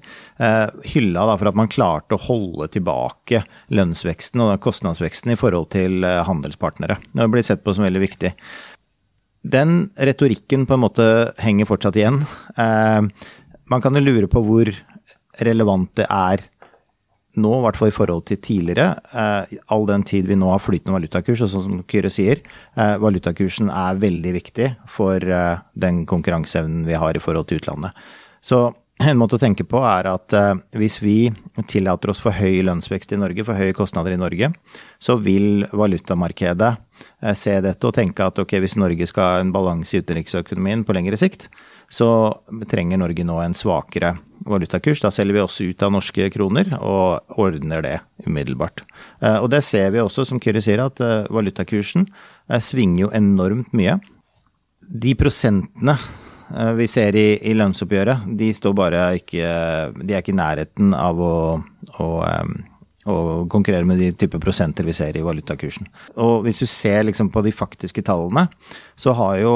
hylla 0.93 1.25
da 1.29 1.37
for 1.37 1.51
at 1.51 1.57
man 1.59 1.71
klarte 1.71 2.17
å 2.17 2.23
holde 2.25 2.67
tilbake 2.73 3.43
lønnsveksten 3.73 4.43
og 4.45 4.59
kostnadsveksten 4.65 5.33
i 5.33 5.39
forhold 5.39 5.69
til 5.75 6.03
handelspartnere. 6.03 6.97
Det 7.13 7.29
blir 7.31 7.45
sett 7.45 7.63
på 7.63 7.75
som 7.77 7.85
veldig 7.87 8.03
viktig. 8.03 8.33
Den 9.39 9.89
retorikken 9.95 10.65
på 10.67 10.75
en 10.75 10.83
måte 10.83 11.09
henger 11.39 11.69
fortsatt 11.69 11.95
igjen. 12.01 12.23
Man 12.57 13.83
kan 13.85 13.95
jo 13.95 14.03
lure 14.03 14.27
på 14.31 14.41
hvor 14.43 14.73
relevant 15.39 15.93
det 15.95 16.09
er 16.11 16.43
nå, 17.41 17.51
i 17.57 17.63
hvert 17.65 17.79
fall 17.79 17.91
i 17.91 17.95
forhold 17.95 18.25
til 18.29 18.39
tidligere, 18.43 18.89
eh, 19.13 19.59
all 19.73 19.87
den 19.89 20.03
tid 20.07 20.27
vi 20.29 20.37
nå 20.39 20.51
har 20.51 20.61
flytende 20.63 20.95
valutakurs, 20.95 21.43
og 21.45 21.51
sånn 21.51 21.65
som 21.65 21.79
Kyrre 21.89 22.11
sier, 22.13 22.43
eh, 22.75 22.97
valutakursen 23.01 23.71
er 23.73 24.01
veldig 24.01 24.35
viktig 24.35 24.69
for 24.87 25.17
eh, 25.23 25.63
den 25.73 26.05
konkurranseevnen 26.09 26.85
vi 26.87 26.99
har 26.99 27.15
i 27.15 27.23
forhold 27.23 27.49
til 27.49 27.61
utlandet. 27.61 27.97
Så 28.41 28.67
en 28.99 29.17
måte 29.19 29.37
å 29.37 29.41
tenke 29.41 29.63
på 29.63 29.79
er 29.87 30.09
at 30.11 30.33
hvis 30.75 30.97
vi 30.99 31.29
tillater 31.71 32.11
oss 32.11 32.19
for 32.19 32.35
høy 32.35 32.59
lønnsvekst 32.67 33.13
i 33.15 33.19
Norge, 33.21 33.45
for 33.47 33.55
høye 33.55 33.75
kostnader 33.75 34.11
i 34.11 34.19
Norge, 34.19 34.49
så 34.99 35.15
vil 35.15 35.63
valutamarkedet 35.71 36.73
se 37.31 37.53
dette 37.63 37.87
og 37.87 37.95
tenke 37.95 38.27
at 38.27 38.41
ok, 38.43 38.57
hvis 38.59 38.75
Norge 38.75 39.07
skal 39.07 39.23
ha 39.23 39.39
en 39.39 39.53
balanse 39.55 39.95
i 39.95 40.03
utenriksøkonomien 40.03 40.83
på 40.83 40.97
lengre 40.97 41.15
sikt, 41.15 41.47
så 41.89 42.09
trenger 42.69 43.01
Norge 43.01 43.25
nå 43.25 43.39
en 43.41 43.57
svakere 43.57 44.13
valutakurs. 44.45 45.01
Da 45.01 45.11
selger 45.13 45.35
vi 45.35 45.43
også 45.43 45.67
ut 45.71 45.83
av 45.83 45.93
norske 45.93 46.29
kroner 46.33 46.71
og 46.77 47.39
ordner 47.41 47.83
det 47.85 47.97
umiddelbart. 48.27 48.85
Eh, 49.21 49.37
og 49.41 49.49
det 49.53 49.63
ser 49.65 49.91
vi 49.95 50.03
også, 50.03 50.27
som 50.29 50.41
Kyrre 50.41 50.61
sier, 50.63 50.83
at 50.85 51.01
eh, 51.03 51.27
valutakursen 51.33 52.05
eh, 52.05 52.61
svinger 52.63 53.07
jo 53.07 53.13
enormt 53.17 53.73
mye. 53.77 53.99
De 54.89 55.15
prosentene 55.17 55.97
vi 56.79 56.87
ser 56.89 57.13
i, 57.13 57.27
i 57.45 57.51
lønnsoppgjøret, 57.53 58.23
de 58.39 58.47
står 58.57 58.71
bare 58.73 59.01
ikke 59.19 59.49
De 60.01 60.15
er 60.15 60.23
ikke 60.23 60.31
i 60.33 60.39
nærheten 60.39 60.95
av 60.97 61.19
å, 61.21 61.35
å, 62.01 62.07
og 63.13 63.43
konkurrere 63.53 63.85
med 63.85 64.01
de 64.01 64.07
type 64.17 64.39
prosenter 64.41 64.87
vi 64.87 64.95
ser 64.97 65.13
i 65.13 65.21
valutakursen. 65.21 65.85
Og 66.17 66.47
hvis 66.47 66.63
du 66.63 66.65
ser 66.65 67.05
liksom 67.05 67.29
på 67.29 67.43
de 67.45 67.53
faktiske 67.53 68.01
tallene, 68.07 68.47
så 68.97 69.13
har 69.19 69.37
jo 69.43 69.53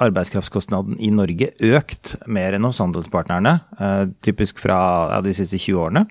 arbeidskraftskostnaden 0.00 0.98
i 1.02 1.10
Norge 1.14 1.52
økt 1.70 2.14
mer 2.30 2.56
enn 2.56 2.66
hos 2.66 2.80
handelspartnerne, 2.82 3.60
eh, 3.78 4.02
typisk 4.24 4.62
fra 4.62 5.20
de 5.24 5.34
siste 5.36 5.60
20 5.60 5.84
årene. 5.84 6.06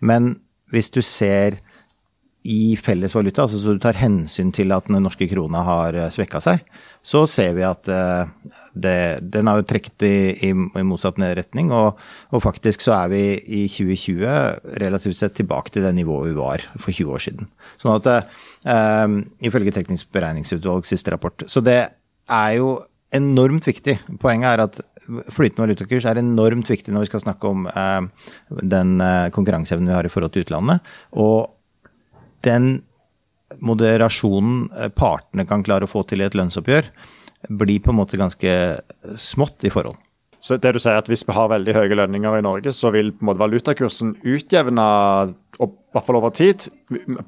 Men 0.00 0.34
hvis 0.70 0.92
du 0.94 1.02
ser 1.02 1.58
i 2.48 2.72
felles 2.80 3.12
valuta, 3.12 3.42
altså 3.44 3.58
så 3.60 3.74
du 3.76 3.80
tar 3.82 3.98
hensyn 4.00 4.48
til 4.56 4.72
at 4.72 4.86
den 4.88 5.02
norske 5.04 5.26
krona 5.28 5.60
har 5.66 5.96
svekka 6.14 6.40
seg, 6.40 6.62
så 7.04 7.26
ser 7.28 7.52
vi 7.56 7.64
at 7.68 7.88
eh, 7.92 8.30
det, 8.72 8.94
den 9.32 9.48
har 9.48 9.60
jo 9.60 9.66
trukket 9.68 10.04
i, 10.08 10.16
i, 10.48 10.52
i 10.52 10.84
motsatt 10.86 11.20
retning. 11.20 11.68
Og, 11.76 12.00
og, 12.30 12.42
faktisk 12.44 12.84
så 12.84 12.94
er 12.96 13.12
vi 13.12 13.22
i 13.44 13.62
2020 13.68 14.80
relativt 14.80 15.20
sett 15.20 15.36
tilbake 15.36 15.72
til 15.74 15.84
det 15.84 15.92
nivået 15.96 16.30
vi 16.30 16.38
var 16.38 16.64
for 16.78 16.92
20 16.92 17.12
år 17.12 17.24
siden. 17.26 17.50
Sånn 17.80 17.98
at 17.98 18.08
eh, 18.12 19.18
ifølge 19.44 19.76
Teknisk 19.76 20.08
beregningsutvalg 20.12 20.88
siste 20.88 21.12
rapport. 21.12 21.44
Så 21.48 21.60
det 21.64 21.82
er 22.30 22.56
jo 22.56 22.78
enormt 23.14 23.66
viktig. 23.66 23.96
Poenget 24.22 24.52
er 24.52 24.62
at 24.64 24.80
flytende 25.34 25.64
valutakurs 25.66 26.06
er 26.06 26.20
enormt 26.20 26.68
viktig 26.70 26.92
når 26.94 27.06
vi 27.06 27.10
skal 27.10 27.24
snakke 27.24 27.50
om 27.50 27.66
eh, 27.70 28.28
den 28.62 29.00
eh, 29.04 29.30
konkurranseevnen 29.34 29.90
vi 29.90 29.96
har 29.96 30.06
i 30.06 30.12
forhold 30.12 30.34
til 30.34 30.46
utlandet. 30.46 30.84
Og 31.18 31.50
den 32.46 32.76
moderasjonen 33.58 34.68
eh, 34.76 34.92
partene 34.94 35.46
kan 35.48 35.64
klare 35.66 35.88
å 35.88 35.90
få 35.90 36.04
til 36.06 36.22
i 36.22 36.28
et 36.28 36.38
lønnsoppgjør, 36.38 36.92
blir 37.60 37.82
på 37.82 37.92
en 37.92 38.00
måte 38.02 38.20
ganske 38.20 38.54
smått 39.18 39.66
i 39.66 39.72
forhold. 39.72 39.98
Så 40.40 40.56
det 40.56 40.72
du 40.72 40.80
sier 40.80 40.96
at 40.96 41.08
Hvis 41.08 41.26
vi 41.28 41.36
har 41.36 41.50
veldig 41.52 41.74
høye 41.76 41.96
lønninger 41.98 42.38
i 42.38 42.44
Norge, 42.44 42.72
så 42.72 42.92
vil 42.94 43.12
på 43.12 43.24
en 43.24 43.28
måte 43.28 43.42
valutakursen 43.42 44.14
utjevne, 44.24 44.84
og, 45.60 45.72
i 45.90 45.92
hvert 45.92 46.06
fall 46.06 46.16
over 46.16 46.32
tid, 46.32 46.64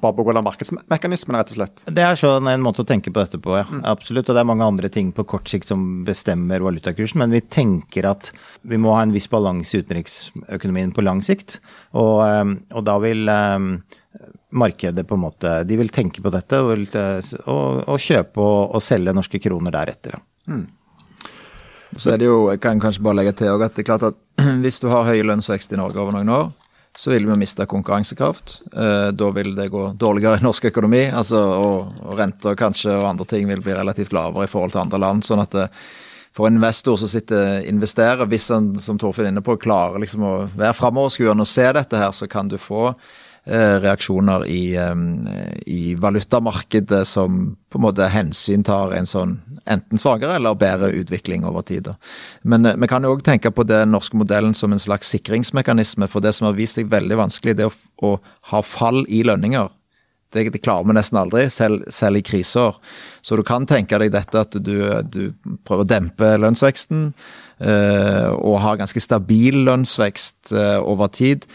bare 0.01 0.13
pga. 0.17 0.41
markedsmekanismene, 0.41 1.39
rett 1.39 1.51
og 1.53 1.57
slett? 1.59 1.83
Det 1.85 2.03
er 2.05 2.17
sånn 2.17 2.47
en 2.49 2.63
måte 2.65 2.81
å 2.81 2.87
tenke 2.87 3.11
på 3.13 3.21
dette 3.21 3.37
på, 3.41 3.53
ja. 3.59 3.65
Mm. 3.69 3.83
Absolutt. 3.91 4.29
Og 4.29 4.37
det 4.37 4.41
er 4.41 4.49
mange 4.49 4.65
andre 4.65 4.89
ting 4.93 5.11
på 5.13 5.25
kort 5.29 5.51
sikt 5.51 5.69
som 5.69 6.03
bestemmer 6.07 6.63
valutakursen, 6.65 7.21
men 7.21 7.35
vi 7.35 7.43
tenker 7.45 8.07
at 8.09 8.31
vi 8.65 8.79
må 8.81 8.95
ha 8.97 9.03
en 9.05 9.13
viss 9.13 9.29
balanse 9.29 9.77
i 9.77 9.83
utenriksøkonomien 9.83 10.95
på 10.95 11.05
lang 11.05 11.21
sikt. 11.25 11.59
Og, 11.91 12.23
eh, 12.25 12.55
og 12.73 12.87
da 12.87 12.97
vil 13.03 13.29
um, 13.29 13.69
markedet 14.53 15.05
på 15.09 15.17
en 15.17 15.23
måte 15.23 15.53
De 15.69 15.77
vil 15.77 15.89
tenke 15.93 16.21
på 16.21 16.31
dette 16.33 16.59
og, 16.61 16.73
vil, 16.73 16.87
og, 17.45 17.83
og 17.89 18.01
kjøpe 18.01 18.41
og, 18.41 18.75
og, 18.77 18.81
selge 18.85 19.13
norske 19.13 19.41
kroner 19.43 19.73
deretter. 19.73 20.17
Mm. 20.49 20.65
Så 21.97 22.15
er 22.15 22.21
det 22.21 22.25
jo, 22.31 22.47
jeg 22.49 22.61
kan 22.61 22.81
kanskje 22.81 23.05
bare 23.05 23.21
legge 23.21 23.37
til 23.37 23.53
at 23.53 23.77
det 23.77 23.83
er 23.83 23.89
klart 23.91 24.09
at 24.09 24.17
hvis 24.63 24.81
du 24.81 24.89
har 24.89 25.05
høy 25.05 25.21
lønnsvekst 25.21 25.75
i 25.75 25.79
Norge 25.79 26.01
over 26.01 26.17
noen 26.17 26.33
år, 26.33 26.51
så 26.97 27.11
vil 27.11 27.25
vi 27.25 27.35
miste 27.41 27.65
konkurransekraft. 27.65 28.61
Eh, 28.75 29.09
da 29.17 29.29
vil 29.33 29.55
det 29.57 29.71
gå 29.73 29.87
dårligere 29.97 30.39
i 30.39 30.45
norsk 30.45 30.69
økonomi, 30.69 31.07
altså, 31.09 31.41
og, 31.57 31.93
og 32.05 32.19
renter 32.19 32.57
kanskje 32.59 32.93
og 32.93 33.09
andre 33.09 33.27
ting 33.29 33.49
vil 33.49 33.63
bli 33.65 33.73
relativt 33.73 34.13
lavere 34.13 34.45
i 34.45 34.51
forhold 34.51 34.75
til 34.75 34.83
andre 34.83 35.01
land. 35.01 35.25
sånn 35.25 35.41
at 35.41 35.57
det, 35.57 35.67
for 36.33 36.49
en 36.49 36.57
investor 36.57 36.97
som 36.97 37.09
sitter 37.09 37.65
investerer, 37.69 38.25
hvis 38.29 38.49
han 38.53 38.73
som 38.81 38.97
Torfinn 39.01 39.29
er 39.29 39.35
inne 39.35 39.45
på, 39.45 39.57
klarer 39.61 40.01
liksom 40.01 40.25
å 40.25 40.37
være 40.53 40.77
framoverskuende 40.77 41.45
og 41.45 41.49
se 41.49 41.67
dette 41.77 41.99
her, 41.99 42.13
så 42.13 42.29
kan 42.29 42.49
du 42.49 42.57
få 42.61 42.91
Eh, 42.93 43.22
reaksjoner 43.43 44.45
i, 44.47 44.77
i, 45.67 45.95
valutamarkedet 45.99 47.01
som 47.07 47.57
på 47.67 47.79
en 47.79 47.83
måte 47.83 48.07
hensyntar 48.07 48.93
en 48.95 49.09
sånn 49.09 49.33
enten 49.65 49.99
svakere 49.99 50.35
eller 50.35 50.55
bedre 50.59 50.91
utvikling 50.91 51.45
over 51.47 51.61
tid. 51.61 51.89
Men 52.41 52.65
eh, 52.65 52.77
vi 52.79 52.89
kan 52.91 53.03
jo 53.03 53.13
òg 53.15 53.23
tenke 53.25 53.51
på 53.51 53.65
den 53.67 53.93
norske 53.93 54.17
modellen 54.19 54.55
som 54.57 54.73
en 54.73 54.81
slags 54.81 55.11
sikringsmekanisme. 55.13 56.09
For 56.11 56.23
det 56.23 56.35
som 56.37 56.49
har 56.49 56.57
vist 56.57 56.79
seg 56.79 56.91
veldig 56.91 57.19
vanskelig, 57.19 57.57
det 57.59 57.69
å, 57.69 57.73
å 58.03 58.17
ha 58.51 58.61
fall 58.65 59.03
i 59.07 59.23
lønninger. 59.27 59.71
Det, 60.33 60.47
det, 60.49 60.63
klarer 60.65 60.87
vi 60.89 60.97
nesten 60.97 61.19
aldri, 61.21 61.45
selv, 61.53 61.85
selv, 61.93 62.17
i 62.19 62.25
kriser. 62.25 62.79
Så 63.21 63.37
du 63.37 63.43
kan 63.45 63.67
tenke 63.69 63.99
deg 64.01 64.15
dette 64.15 64.41
at 64.41 64.57
du, 64.57 64.75
du 65.05 65.21
prøver 65.61 65.85
å 65.85 65.89
dempe 65.91 66.31
lønnsveksten. 66.41 67.11
Og 67.63 68.55
har 68.59 68.79
ganske 68.79 68.99
stabil 68.99 69.59
lønnsvekst 69.63 70.55
over 70.81 71.11
tid 71.13 71.45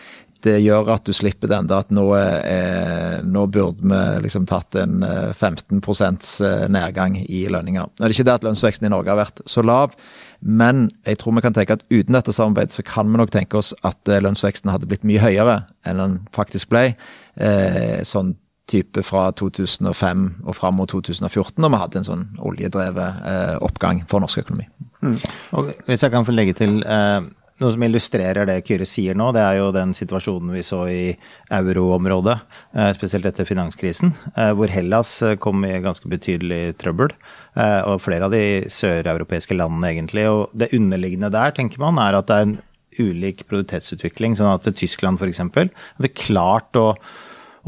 det 0.46 0.58
gjør 0.62 0.92
at 0.94 1.06
du 1.08 1.12
slipper 1.16 1.50
den 1.50 1.68
der 1.70 1.82
at 1.82 1.90
nå, 1.94 2.04
er, 2.14 3.24
nå 3.26 3.44
burde 3.50 3.82
vi 3.82 4.22
liksom 4.24 4.46
tatt 4.48 4.76
en 4.78 5.02
15 5.02 5.80
eh, 5.80 6.16
eh, 6.46 6.64
nedgang 6.72 7.16
i 7.24 7.44
lønninger. 7.50 7.88
Nå 7.88 8.04
er 8.04 8.10
det 8.10 8.16
ikke 8.16 8.28
det 8.28 8.36
at 8.38 8.46
lønnsveksten 8.46 8.88
i 8.88 8.92
Norge 8.92 9.12
har 9.12 9.20
vært 9.20 9.42
så 9.50 9.64
lav, 9.66 9.96
men 10.40 10.86
jeg 11.06 11.18
tror 11.20 11.34
vi 11.38 11.44
kan 11.46 11.56
tenke 11.56 11.78
at 11.78 11.86
uten 11.90 12.14
dette 12.14 12.34
samarbeidet 12.34 12.76
så 12.76 12.84
kan 12.86 13.10
vi 13.10 13.20
nok 13.20 13.32
tenke 13.34 13.58
oss 13.58 13.72
at 13.82 14.10
eh, 14.10 14.22
lønnsveksten 14.22 14.70
hadde 14.72 14.90
blitt 14.90 15.06
mye 15.08 15.22
høyere 15.22 15.62
enn 15.88 16.02
den 16.02 16.20
faktisk 16.36 16.70
ble. 16.74 16.92
Eh, 17.38 17.98
sånn 18.06 18.36
type 18.68 19.02
fra 19.06 19.30
2005 19.32 20.24
og 20.44 20.56
fram 20.56 20.76
mot 20.78 20.90
2014, 20.90 21.56
når 21.62 21.72
vi 21.72 21.82
hadde 21.82 22.00
en 22.00 22.08
sånn 22.08 22.24
oljedrevet 22.44 23.22
eh, 23.26 23.54
oppgang 23.64 24.02
for 24.10 24.22
norsk 24.22 24.42
økonomi. 24.44 24.68
Mm. 25.00 25.16
Og 25.56 25.70
hvis 25.86 26.04
jeg 26.04 26.12
kan 26.12 26.26
få 26.26 26.34
legge 26.34 26.56
til 26.58 26.82
eh, 26.84 27.22
noe 27.58 27.74
som 27.74 27.82
illustrerer 27.82 28.46
det 28.48 28.60
Kyrre 28.66 28.86
sier 28.88 29.16
nå, 29.18 29.30
det 29.34 29.42
er 29.42 29.58
jo 29.58 29.72
den 29.74 29.94
situasjonen 29.96 30.52
vi 30.54 30.62
så 30.66 30.84
i 30.90 31.02
euroområdet, 31.54 32.36
eh, 32.74 32.90
spesielt 32.96 33.26
etter 33.28 33.48
finanskrisen, 33.48 34.14
eh, 34.36 34.52
hvor 34.54 34.70
Hellas 34.72 35.16
eh, 35.26 35.36
kom 35.42 35.64
i 35.66 35.74
ganske 35.84 36.08
betydelig 36.10 36.78
trøbbel. 36.78 37.14
Og 37.58 37.96
flere 37.98 38.28
av 38.28 38.30
de 38.30 38.68
søreuropeiske 38.70 39.56
landene, 39.56 39.88
egentlig. 39.90 40.22
Og 40.30 40.52
det 40.54 40.68
underliggende 40.76 41.30
der, 41.34 41.50
tenker 41.56 41.80
man, 41.82 41.98
er 41.98 42.14
at 42.14 42.28
det 42.28 42.36
er 42.36 42.44
en 42.44 42.52
ulik 43.00 43.40
produktivitetsutvikling. 43.48 44.36
Sånn 44.38 44.52
at 44.52 44.68
Tyskland 44.78 45.18
f.eks. 45.18 45.40
hadde 45.42 46.12
klart 46.14 46.78
å 46.78 46.92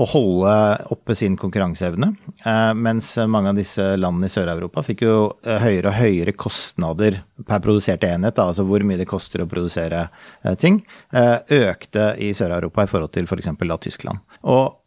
å 0.01 0.07
holde 0.09 0.53
oppe 0.95 1.15
sin 1.19 1.37
konkurranseevne. 1.39 2.13
Eh, 2.45 2.73
mens 2.75 3.13
mange 3.29 3.53
av 3.53 3.59
disse 3.59 3.85
landene 4.01 4.31
i 4.31 4.33
Sør-Europa 4.33 4.85
fikk 4.87 5.05
jo 5.05 5.17
eh, 5.45 5.61
høyere 5.61 5.93
og 5.93 5.99
høyere 5.99 6.37
kostnader 6.39 7.21
per 7.47 7.63
produserte 7.65 8.09
enhet, 8.09 8.37
da, 8.39 8.49
altså 8.49 8.65
hvor 8.69 8.85
mye 8.87 9.01
det 9.01 9.09
koster 9.11 9.45
å 9.45 9.49
produsere 9.51 10.07
eh, 10.09 10.57
ting, 10.61 10.81
økte 11.11 12.13
i 12.21 12.33
Sør-Europa 12.37 12.87
i 12.87 12.91
forhold 12.91 13.13
til 13.15 13.29
f.eks. 13.29 13.53
For 13.61 13.77
Tyskland. 13.81 14.23
Og 14.49 14.80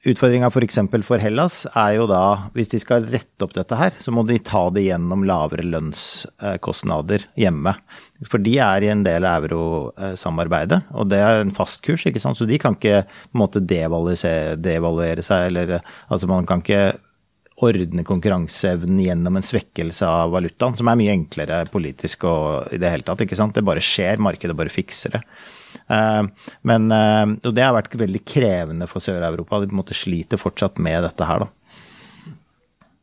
Utfordringa 0.00 0.48
f.eks. 0.48 0.78
For, 0.88 1.02
for 1.04 1.20
Hellas 1.20 1.66
er 1.76 1.98
jo 1.98 2.06
da, 2.08 2.48
hvis 2.54 2.70
de 2.72 2.78
skal 2.80 3.04
rette 3.12 3.44
opp 3.44 3.52
dette 3.52 3.76
her, 3.76 3.92
så 4.00 4.12
må 4.16 4.24
de 4.24 4.38
ta 4.40 4.62
det 4.72 4.86
gjennom 4.86 5.26
lavere 5.28 5.66
lønnskostnader 5.66 7.26
hjemme. 7.36 7.74
For 8.24 8.40
de 8.40 8.54
er 8.64 8.86
i 8.86 8.88
en 8.94 9.04
del 9.04 9.28
av 9.28 9.44
eurosamarbeidet, 9.44 10.80
og 10.96 11.10
det 11.12 11.20
er 11.20 11.42
en 11.42 11.52
fast 11.52 11.84
kurs, 11.84 12.06
ikke 12.08 12.22
sant. 12.22 12.40
Så 12.40 12.48
de 12.48 12.56
kan 12.62 12.78
ikke 12.78 13.02
på 13.04 13.36
en 13.36 13.42
måte 13.42 13.60
devaluere 13.60 15.26
seg, 15.26 15.50
eller 15.50 15.76
altså 16.08 16.30
man 16.32 16.48
kan 16.48 16.64
ikke 16.64 16.96
ordne 17.60 18.06
konkurranseevnen 18.08 19.02
gjennom 19.04 19.36
en 19.36 19.44
svekkelse 19.44 20.08
av 20.08 20.32
valutaen, 20.32 20.80
som 20.80 20.88
er 20.88 20.96
mye 20.96 21.12
enklere 21.12 21.66
politisk 21.68 22.24
og 22.24 22.72
i 22.72 22.80
det 22.80 22.88
hele 22.88 23.04
tatt. 23.04 23.20
ikke 23.20 23.36
sant? 23.36 23.52
Det 23.52 23.66
bare 23.68 23.84
skjer, 23.84 24.22
markedet 24.22 24.56
bare 24.56 24.72
fikser 24.72 25.18
det. 25.18 25.26
Eh, 25.90 26.50
men 26.62 26.92
eh, 26.94 27.24
og 27.46 27.56
det 27.56 27.64
har 27.64 27.74
vært 27.76 27.96
veldig 27.98 28.22
krevende 28.28 28.88
for 28.90 29.02
Sør-Europa. 29.02 29.60
De 29.60 29.70
på 29.70 29.74
en 29.74 29.82
måte 29.82 29.96
sliter 29.96 30.40
fortsatt 30.40 30.78
med 30.82 31.02
dette 31.06 31.26
her, 31.26 31.44
da. 31.46 31.50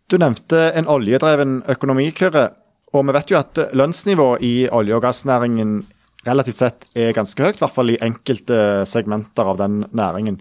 Du 0.08 0.16
nevnte 0.22 0.70
en 0.80 0.88
oljedreven 0.88 1.62
økonomi, 1.68 2.10
Kyrre. 2.16 2.50
Og 2.96 3.04
vi 3.10 3.16
vet 3.18 3.32
jo 3.34 3.40
at 3.42 3.60
lønnsnivået 3.76 4.44
i 4.48 4.54
olje- 4.72 4.96
og 4.96 5.04
gassnæringen 5.04 5.82
relativt 6.28 6.60
sett 6.62 6.86
er 6.96 7.16
ganske 7.16 7.44
høyt, 7.44 7.60
i 7.60 7.64
hvert 7.64 7.76
fall 7.76 7.92
i 7.92 8.00
enkelte 8.04 8.86
segmenter 8.88 9.52
av 9.52 9.60
den 9.60 9.82
næringen. 9.96 10.40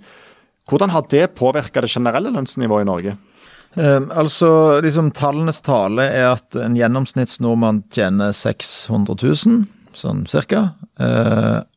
Hvordan 0.70 0.94
har 0.94 1.06
det 1.10 1.34
påvirka 1.38 1.82
det 1.82 1.90
generelle 1.90 2.30
lønnsnivået 2.34 2.86
i 2.86 2.88
Norge? 2.88 3.16
Um, 3.74 4.08
altså, 4.14 4.78
liksom 4.82 5.10
Tallenes 5.14 5.60
tale 5.66 6.06
er 6.14 6.30
at 6.30 6.56
en 6.58 6.78
gjennomsnittsnordmann 6.78 7.82
tjener 7.92 8.32
600 8.34 9.18
000, 9.20 9.66
sånn 9.98 10.24
cirka. 10.30 10.68
Uh, 10.98 11.66
Eh, 11.66 11.75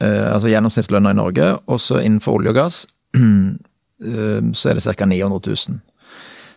altså 0.00 0.48
gjennomsnittslønna 0.48 1.12
i 1.12 1.18
Norge, 1.18 1.46
og 1.68 1.80
så 1.82 2.00
innenfor 2.00 2.38
olje 2.38 2.54
og 2.54 2.56
gass 2.56 2.78
så 4.56 4.70
er 4.70 4.78
det 4.78 4.84
ca. 4.96 5.06
900 5.06 5.40
000. 5.44 5.80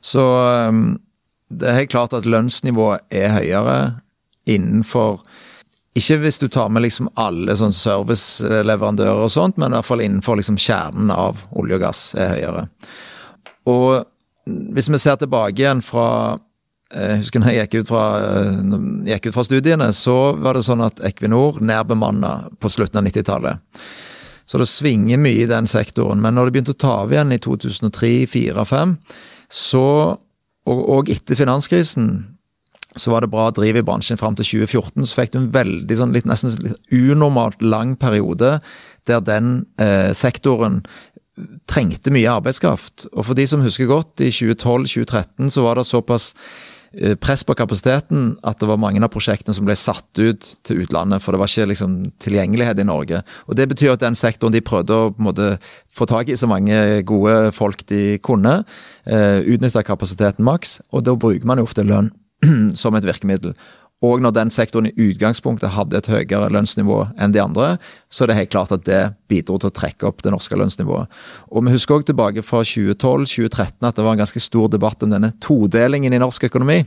Så 0.03 0.23
det 1.51 1.67
er 1.67 1.79
helt 1.81 1.91
klart 1.91 2.15
at 2.15 2.27
lønnsnivået 2.29 3.03
er 3.11 3.33
høyere 3.35 3.77
innenfor 4.47 5.21
ikke 5.93 6.17
hvis 6.23 6.39
du 6.41 6.47
tar 6.49 6.71
med 6.73 6.81
liksom 6.87 7.09
alle 7.21 7.53
sånn 7.57 7.73
serviceleverandører 7.75 9.27
og 9.27 9.29
sånt, 9.29 9.59
men 9.61 9.69
i 9.69 9.77
hvert 9.77 9.85
fall 9.85 10.01
innenfor 10.01 10.39
liksom 10.39 10.57
kjernen 10.57 11.11
av 11.13 11.43
olje 11.53 11.77
og 11.77 11.83
gass 11.83 12.01
er 12.17 12.31
høyere. 12.31 12.63
Og 13.69 14.01
hvis 14.73 14.89
vi 14.89 14.99
ser 14.99 15.19
tilbake 15.21 15.61
igjen 15.61 15.83
fra 15.85 16.39
jeg 16.93 17.19
husker 17.23 17.41
når 17.41 17.53
jeg 17.53 17.67
gikk 17.67 17.83
ut, 17.83 17.91
fra, 17.91 18.05
gikk 19.09 19.29
ut 19.29 19.35
fra 19.35 19.45
studiene, 19.47 19.89
så 19.97 20.17
var 20.37 20.57
det 20.57 20.65
sånn 20.67 20.83
at 20.85 21.01
Equinor 21.05 21.57
nærbemanna 21.63 22.33
på 22.61 22.71
slutten 22.71 23.01
av 23.01 23.07
90-tallet. 23.07 23.85
Så 24.45 24.59
det 24.59 24.67
svinger 24.69 25.21
mye 25.21 25.45
i 25.45 25.49
den 25.49 25.69
sektoren. 25.71 26.21
Men 26.21 26.35
når 26.35 26.49
det 26.49 26.55
begynte 26.55 26.75
å 26.75 26.81
ta 26.83 26.97
av 27.05 27.13
igjen 27.13 27.33
i 27.33 27.39
2003, 27.41 28.11
2004, 28.27 28.65
2005, 28.67 28.97
så, 29.53 29.85
og, 30.69 30.79
og 30.89 31.11
etter 31.13 31.37
finanskrisen, 31.37 32.11
så 32.95 33.13
var 33.13 33.23
det 33.23 33.31
bra 33.33 33.47
driv 33.53 33.79
i 33.79 33.85
bransjen 33.85 34.19
fram 34.21 34.35
til 34.37 34.45
2014. 34.65 35.07
Så 35.07 35.17
fikk 35.17 35.33
du 35.33 35.39
en 35.41 35.53
veldig 35.53 35.97
sånn 35.97 36.13
litt, 36.13 36.27
nesten 36.29 36.53
litt 36.61 36.93
unormalt 36.93 37.63
lang 37.65 37.95
periode 37.97 38.59
der 39.09 39.23
den 39.25 39.63
eh, 39.81 40.11
sektoren 40.15 40.83
trengte 41.69 42.13
mye 42.13 42.29
arbeidskraft. 42.29 43.07
Og 43.13 43.25
for 43.29 43.37
de 43.37 43.47
som 43.49 43.63
husker 43.65 43.89
godt, 43.89 44.21
i 44.21 44.29
2012-2013 44.33 45.49
så 45.55 45.65
var 45.65 45.79
det 45.79 45.87
såpass 45.89 46.33
eh, 46.33 46.72
press 47.21 47.41
på 47.43 47.55
kapasiteten 47.57 48.35
at 48.45 48.59
det 48.61 48.67
var 48.69 48.77
mange 48.81 49.01
av 49.01 49.09
prosjektene 49.13 49.55
som 49.57 49.65
ble 49.65 49.75
satt 49.79 50.19
ut 50.19 50.45
til 50.67 50.83
utlandet, 50.83 51.23
for 51.23 51.33
det 51.33 51.41
var 51.41 51.49
ikke 51.49 51.71
liksom 51.71 51.95
tilgjengelighet 52.21 52.81
i 52.83 52.85
Norge. 52.87 53.23
Og 53.47 53.57
Det 53.57 53.67
betyr 53.71 53.95
at 53.95 54.03
den 54.03 54.15
sektoren 54.15 54.53
de 54.53 54.61
prøvde 54.61 54.93
å 54.93 55.13
måte, 55.17 55.57
få 55.89 56.05
tak 56.09 56.29
i 56.29 56.37
så 56.37 56.49
mange 56.49 57.01
gode 57.01 57.51
folk 57.55 57.85
de 57.89 58.19
kunne, 58.19 58.63
eh, 59.05 59.41
utnytta 59.41 59.83
kapasiteten 59.83 60.45
maks, 60.45 60.81
og 60.91 61.03
da 61.03 61.15
bruker 61.15 61.45
man 61.45 61.57
jo 61.57 61.65
ofte 61.65 61.83
lønn 61.83 62.11
som 62.75 62.95
et 62.95 63.05
virkemiddel. 63.05 63.55
Og 64.03 64.23
når 64.23 64.35
den 64.35 64.51
sektoren 64.51 64.89
i 64.89 65.09
utgangspunktet 65.09 65.75
hadde 65.77 65.99
et 65.99 66.09
høyere 66.11 66.49
lønnsnivå 66.51 66.99
enn 67.15 67.35
de 67.35 67.41
andre, 67.43 67.75
så 68.11 68.25
er 68.25 68.31
det 68.31 68.39
helt 68.41 68.51
klart 68.55 68.73
at 68.75 68.83
det 68.87 69.03
bidro 69.31 69.59
til 69.61 69.71
å 69.71 69.75
trekke 69.75 70.09
opp 70.09 70.25
det 70.25 70.33
norske 70.33 70.57
lønnsnivået. 70.59 71.07
Og 71.51 71.63
vi 71.63 71.75
husker 71.75 71.97
også 71.97 72.11
tilbake 72.11 72.43
fra 72.43 72.65
2012-2013 72.67 73.87
at 73.87 73.95
det 73.95 74.03
var 74.03 74.17
en 74.17 74.25
ganske 74.25 74.43
stor 74.43 74.67
debatt 74.73 75.05
om 75.05 75.15
denne 75.15 75.31
todelingen 75.43 76.13
i 76.13 76.21
norsk 76.21 76.49
økonomi 76.51 76.83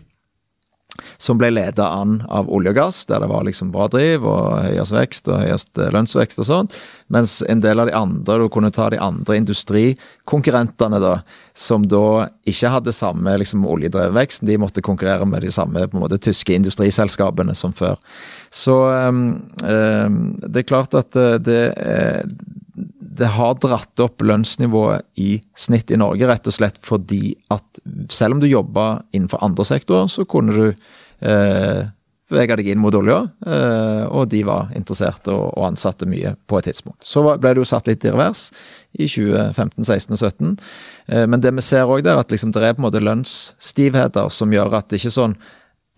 som 1.18 1.38
ble 1.38 1.50
leda 1.52 1.88
an 1.92 2.18
av 2.32 2.48
olje 2.52 2.72
og 2.72 2.78
gass, 2.78 3.02
der 3.08 3.20
det 3.22 3.28
var 3.30 3.44
liksom 3.46 3.72
bra 3.74 3.86
driv 3.92 4.24
og 4.28 4.62
høyest 4.64 4.94
vekst 4.96 5.30
og 5.30 5.42
høyest 5.42 5.80
eh, 5.80 5.90
lønnsvekst 5.94 6.42
og 6.42 6.48
sånn, 6.50 6.70
Mens 7.12 7.38
en 7.46 7.60
del 7.62 7.78
av 7.78 7.86
de 7.86 7.94
andre, 7.94 8.40
du 8.42 8.48
kunne 8.50 8.72
ta 8.74 8.88
de 8.90 8.98
andre 8.98 9.36
industrikonkurrentene, 9.38 10.98
da, 10.98 11.12
som 11.54 11.84
da 11.86 12.26
ikke 12.50 12.72
hadde 12.72 12.94
samme 12.96 13.36
liksom 13.38 13.62
oljedrevet 13.62 14.16
vekst, 14.16 14.42
de 14.48 14.58
måtte 14.58 14.82
konkurrere 14.82 15.28
med 15.28 15.46
de 15.46 15.52
samme 15.54 15.84
på 15.86 15.94
en 15.94 16.02
måte 16.02 16.18
tyske 16.18 16.56
industriselskapene 16.56 17.54
som 17.54 17.76
før. 17.76 17.94
Så 18.50 18.74
um, 18.90 19.22
um, 19.62 20.18
det 20.42 20.64
er 20.64 20.68
klart 20.72 20.98
at 20.98 21.14
eh, 21.14 21.36
det, 21.38 21.62
det 23.16 23.32
har 23.36 23.56
dratt 23.62 24.02
opp 24.04 24.22
lønnsnivået 24.26 25.06
i 25.22 25.36
snitt 25.56 25.90
i 25.90 25.98
Norge, 26.00 26.28
rett 26.28 26.48
og 26.48 26.56
slett 26.56 26.80
fordi 26.84 27.34
at 27.54 27.80
selv 28.12 28.36
om 28.36 28.42
du 28.42 28.48
jobba 28.50 29.02
innenfor 29.16 29.44
andre 29.44 29.66
sektorer, 29.68 30.10
så 30.12 30.26
kunne 30.28 30.56
du 30.56 30.66
eh, 30.68 31.86
bevege 32.30 32.58
deg 32.58 32.70
inn 32.72 32.80
mot 32.82 32.94
olja, 32.98 33.20
eh, 33.46 34.04
og 34.10 34.28
de 34.32 34.42
var 34.46 34.72
interesserte 34.76 35.30
og, 35.30 35.48
og, 35.52 35.64
ansatte 35.68 36.08
mye 36.10 36.34
på 36.48 36.58
et 36.58 36.68
tidspunkt. 36.70 36.98
Så 37.06 37.22
ble 37.26 37.52
det 37.54 37.62
jo 37.62 37.68
satt 37.68 37.88
litt 37.90 38.04
i 38.04 38.12
revers 38.12 38.48
i 38.98 39.06
2015, 39.06 39.86
16 39.86 40.16
og 40.16 40.22
17, 40.22 40.54
eh, 41.06 41.26
men 41.30 41.42
det 41.44 41.54
vi 41.56 41.64
ser 41.64 41.86
òg 41.86 42.02
der, 42.06 42.18
at 42.20 42.34
liksom 42.34 42.54
det 42.54 42.64
er 42.64 42.74
på 42.74 42.82
en 42.82 42.88
måte 42.88 43.04
lønnsstivheter 43.04 44.32
som 44.34 44.54
gjør 44.54 44.80
at 44.80 44.90
det 44.90 45.00
ikke 45.00 45.12
er 45.14 45.20
sånn 45.20 45.38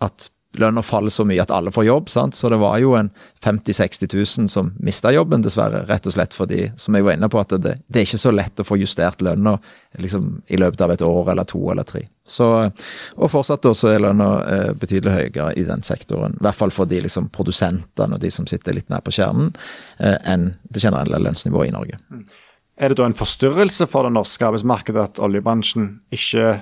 at 0.05 0.29
lønna 0.57 0.81
faller 0.81 1.13
så 1.13 1.23
mye 1.27 1.41
at 1.43 1.51
alle 1.53 1.71
får 1.71 1.85
jobb. 1.85 2.09
sant? 2.09 2.35
Så 2.35 2.49
det 2.49 2.57
var 2.57 2.77
jo 2.81 2.95
en 2.97 3.11
50 3.43 3.71
000-60 3.71 4.15
000 4.39 4.49
som 4.49 4.71
mista 4.79 5.11
jobben, 5.13 5.43
dessverre. 5.45 5.83
Rett 5.85 6.07
og 6.09 6.15
slett 6.15 6.33
fordi, 6.33 6.71
som 6.75 6.95
jeg 6.95 7.05
var 7.05 7.17
inne 7.17 7.29
på, 7.29 7.39
at 7.39 7.53
det, 7.61 7.75
det 7.87 8.01
er 8.01 8.07
ikke 8.07 8.21
så 8.21 8.33
lett 8.33 8.59
å 8.59 8.65
få 8.65 8.79
justert 8.81 9.21
lønna 9.21 9.57
liksom, 10.01 10.41
i 10.47 10.57
løpet 10.57 10.81
av 10.81 10.95
et 10.95 11.05
år 11.05 11.31
eller 11.33 11.49
to 11.49 11.61
eller 11.71 11.85
tre. 11.87 12.03
Så, 12.25 12.49
og 13.15 13.31
fortsatt 13.31 13.65
også 13.69 13.93
er 13.93 14.03
lønna 14.03 14.29
eh, 14.49 14.71
betydelig 14.77 15.15
høyere 15.15 15.53
i 15.57 15.65
den 15.69 15.85
sektoren. 15.85 16.37
I 16.39 16.45
hvert 16.47 16.57
fall 16.57 16.73
for 16.73 16.89
de 16.89 17.03
liksom, 17.05 17.29
produsentene 17.33 18.17
og 18.17 18.23
de 18.23 18.33
som 18.33 18.49
sitter 18.49 18.77
litt 18.77 18.89
nær 18.89 19.05
på 19.05 19.13
kjernen, 19.13 19.53
eh, 20.01 20.17
enn 20.33 20.51
det 20.69 20.81
generelle 20.81 21.21
lønnsnivået 21.21 21.69
i 21.69 21.75
Norge. 21.77 22.01
Er 22.79 22.89
det 22.89 22.97
da 22.97 23.05
en 23.09 23.17
forstyrrelse 23.17 23.89
for 23.91 24.07
det 24.07 24.15
norske 24.15 24.45
arbeidsmarkedet 24.45 25.01
at 25.03 25.21
oljebransjen 25.21 25.97
ikke 26.15 26.61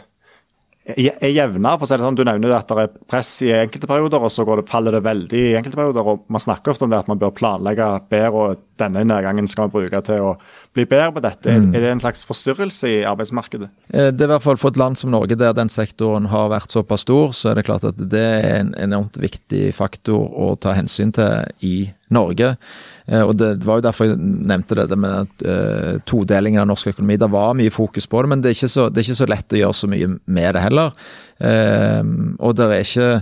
er 0.95 1.31
jevna. 1.33 1.75
for 1.77 1.85
å 1.85 1.87
si 1.87 1.97
det 1.97 2.05
sånn, 2.05 2.15
Du 2.15 2.23
nevner 2.23 2.53
at 2.55 2.67
det 2.67 2.77
er 2.77 2.93
press 3.09 3.41
i 3.41 3.51
enkelte 3.51 3.87
perioder, 3.87 4.23
og 4.23 4.31
så 4.31 4.45
det, 4.55 4.67
faller 4.69 4.91
det 4.91 5.03
veldig 5.03 5.41
i 5.41 5.55
enkelte 5.59 5.75
perioder. 5.75 6.07
og 6.07 6.23
Man 6.29 6.41
snakker 6.41 6.71
ofte 6.71 6.85
om 6.85 6.89
det 6.89 6.99
at 6.99 7.07
man 7.07 7.19
bør 7.19 7.35
planlegge 7.35 7.89
bedre, 8.09 8.31
og 8.31 8.63
denne 8.77 9.03
nedgangen 9.03 9.47
skal 9.47 9.67
man 9.67 9.73
bruke 9.73 10.01
til 10.05 10.21
å 10.21 10.37
bli 10.73 10.85
bedre 10.85 11.11
på 11.15 11.23
dette. 11.25 11.49
Mm. 11.49 11.73
Er 11.75 11.81
det 11.81 11.91
en 11.91 12.03
slags 12.03 12.23
forstyrrelse 12.27 12.87
i 12.87 13.05
arbeidsmarkedet? 13.09 13.69
Eh, 13.93 14.11
det 14.11 14.21
er 14.21 14.29
i 14.29 14.33
hvert 14.35 14.45
fall 14.45 14.57
For 14.57 14.69
et 14.69 14.77
land 14.77 14.97
som 14.97 15.11
Norge, 15.11 15.35
der 15.35 15.53
den 15.53 15.69
sektoren 15.69 16.29
har 16.31 16.51
vært 16.53 16.71
såpass 16.71 17.01
stor, 17.01 17.33
så 17.33 17.51
er 17.51 17.59
det 17.59 17.65
klart 17.65 17.87
at 17.87 17.97
det 17.97 18.23
er 18.23 18.59
en 18.59 18.73
enormt 18.77 19.17
viktig 19.17 19.73
faktor 19.75 20.29
å 20.31 20.55
ta 20.59 20.75
hensyn 20.77 21.11
til 21.11 21.65
i 21.65 21.89
Norge. 22.13 22.55
Eh, 23.07 23.23
og 23.23 23.35
det, 23.39 23.53
var 23.65 23.79
jo 23.79 23.85
derfor 23.87 24.09
jeg 24.09 24.19
nevnte 24.19 24.77
det 24.77 24.99
med 24.99 25.43
uh, 25.47 25.99
todelingen 26.07 26.61
av 26.63 26.69
norsk 26.71 26.91
økonomi. 26.91 27.19
Det 27.19 27.31
var 27.31 27.55
mye 27.57 27.73
fokus 27.73 28.07
på 28.07 28.21
det, 28.21 28.31
men 28.33 28.43
det 28.43 28.51
er 28.51 28.57
ikke 28.59 28.73
så, 28.73 28.87
er 28.89 29.05
ikke 29.05 29.21
så 29.21 29.29
lett 29.31 29.55
å 29.55 29.61
gjøre 29.61 29.79
så 29.81 29.91
mye 29.91 30.09
med 30.25 30.57
det 30.57 30.65
heller. 30.65 30.97
Uh, 31.39 32.01
og 32.39 32.57
det 32.59 32.71
er 32.71 32.83
ikke 32.83 33.13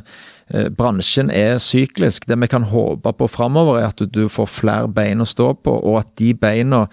Bransjen 0.77 1.31
er 1.33 1.55
syklisk. 1.57 2.27
Det 2.29 2.35
vi 2.37 2.47
kan 2.51 2.67
håpe 2.69 3.15
på 3.17 3.27
framover, 3.33 3.79
er 3.79 3.87
at 3.89 4.03
du 4.13 4.27
får 4.29 4.51
flere 4.53 4.91
bein 4.93 5.23
å 5.23 5.25
stå 5.25 5.55
på, 5.57 5.73
og 5.73 6.03
at 6.03 6.11
de 6.21 6.35
beina 6.37 6.83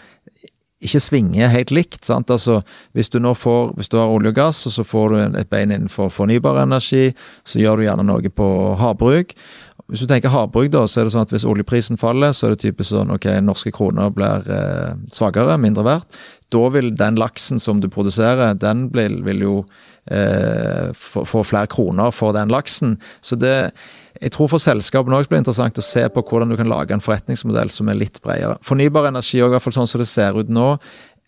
ikke 0.83 1.01
svinger 1.03 1.53
helt 1.53 1.71
likt. 1.71 2.05
sant? 2.05 2.31
Altså, 2.31 2.63
Hvis 2.93 3.11
du 3.11 3.19
nå 3.19 3.35
får, 3.35 3.75
hvis 3.77 3.89
du 3.89 3.97
har 3.97 4.11
olje 4.11 4.33
og 4.33 4.35
gass, 4.35 4.67
og 4.67 4.73
så 4.73 4.85
får 4.85 5.09
du 5.09 5.39
et 5.39 5.51
bein 5.51 5.71
innenfor 5.71 6.11
fornybar 6.11 6.63
energi, 6.63 7.13
så 7.45 7.59
gjør 7.59 7.77
du 7.77 7.85
gjerne 7.87 8.07
noe 8.07 8.31
på 8.31 8.49
havbruk. 8.79 9.35
Hvis 9.91 10.05
du 10.05 10.09
tenker 10.11 10.33
havbruk, 10.33 10.71
da, 10.73 10.85
så 10.89 11.01
er 11.01 11.09
det 11.09 11.15
sånn 11.15 11.27
at 11.27 11.33
hvis 11.35 11.47
oljeprisen 11.49 11.99
faller, 12.01 12.35
så 12.37 12.47
er 12.47 12.55
det 12.55 12.63
typisk 12.63 12.93
sånn 12.93 13.13
ok, 13.13 13.27
norske 13.45 13.73
kroner 13.75 14.13
blir 14.15 14.47
eh, 14.53 14.93
svakere, 15.13 15.59
mindre 15.61 15.85
verdt. 15.87 16.21
Da 16.53 16.63
vil 16.73 16.93
den 16.97 17.19
laksen 17.21 17.61
som 17.63 17.81
du 17.83 17.89
produserer, 17.93 18.55
den 18.59 18.87
vil, 18.95 19.19
vil 19.27 19.45
jo 19.45 19.57
eh, 20.07 20.93
få, 20.97 21.27
få, 21.29 21.45
flere 21.49 21.71
kroner 21.73 22.15
for 22.15 22.37
den 22.37 22.53
laksen. 22.53 22.97
Så 23.25 23.37
det 23.41 23.57
jeg 24.23 24.37
tror 24.37 24.51
for 24.53 24.63
selskapene 24.63 25.17
òg 25.19 25.27
blir 25.27 25.41
det 25.41 25.43
interessant 25.47 25.81
å 25.81 25.83
se 25.83 26.05
på 26.13 26.23
hvordan 26.23 26.53
du 26.53 26.59
kan 26.61 26.69
lage 26.71 26.95
en 26.95 27.03
forretningsmodell 27.03 27.73
som 27.75 27.89
er 27.91 27.99
litt 27.99 28.21
bredere. 28.23 28.61
Fornybar 28.63 29.09
energi, 29.09 29.41
i 29.41 29.49
hvert 29.49 29.65
fall 29.65 29.75
sånn 29.75 29.89
som 29.91 30.03
det 30.03 30.07
ser 30.11 30.37
ut 30.39 30.53
nå, 30.53 30.77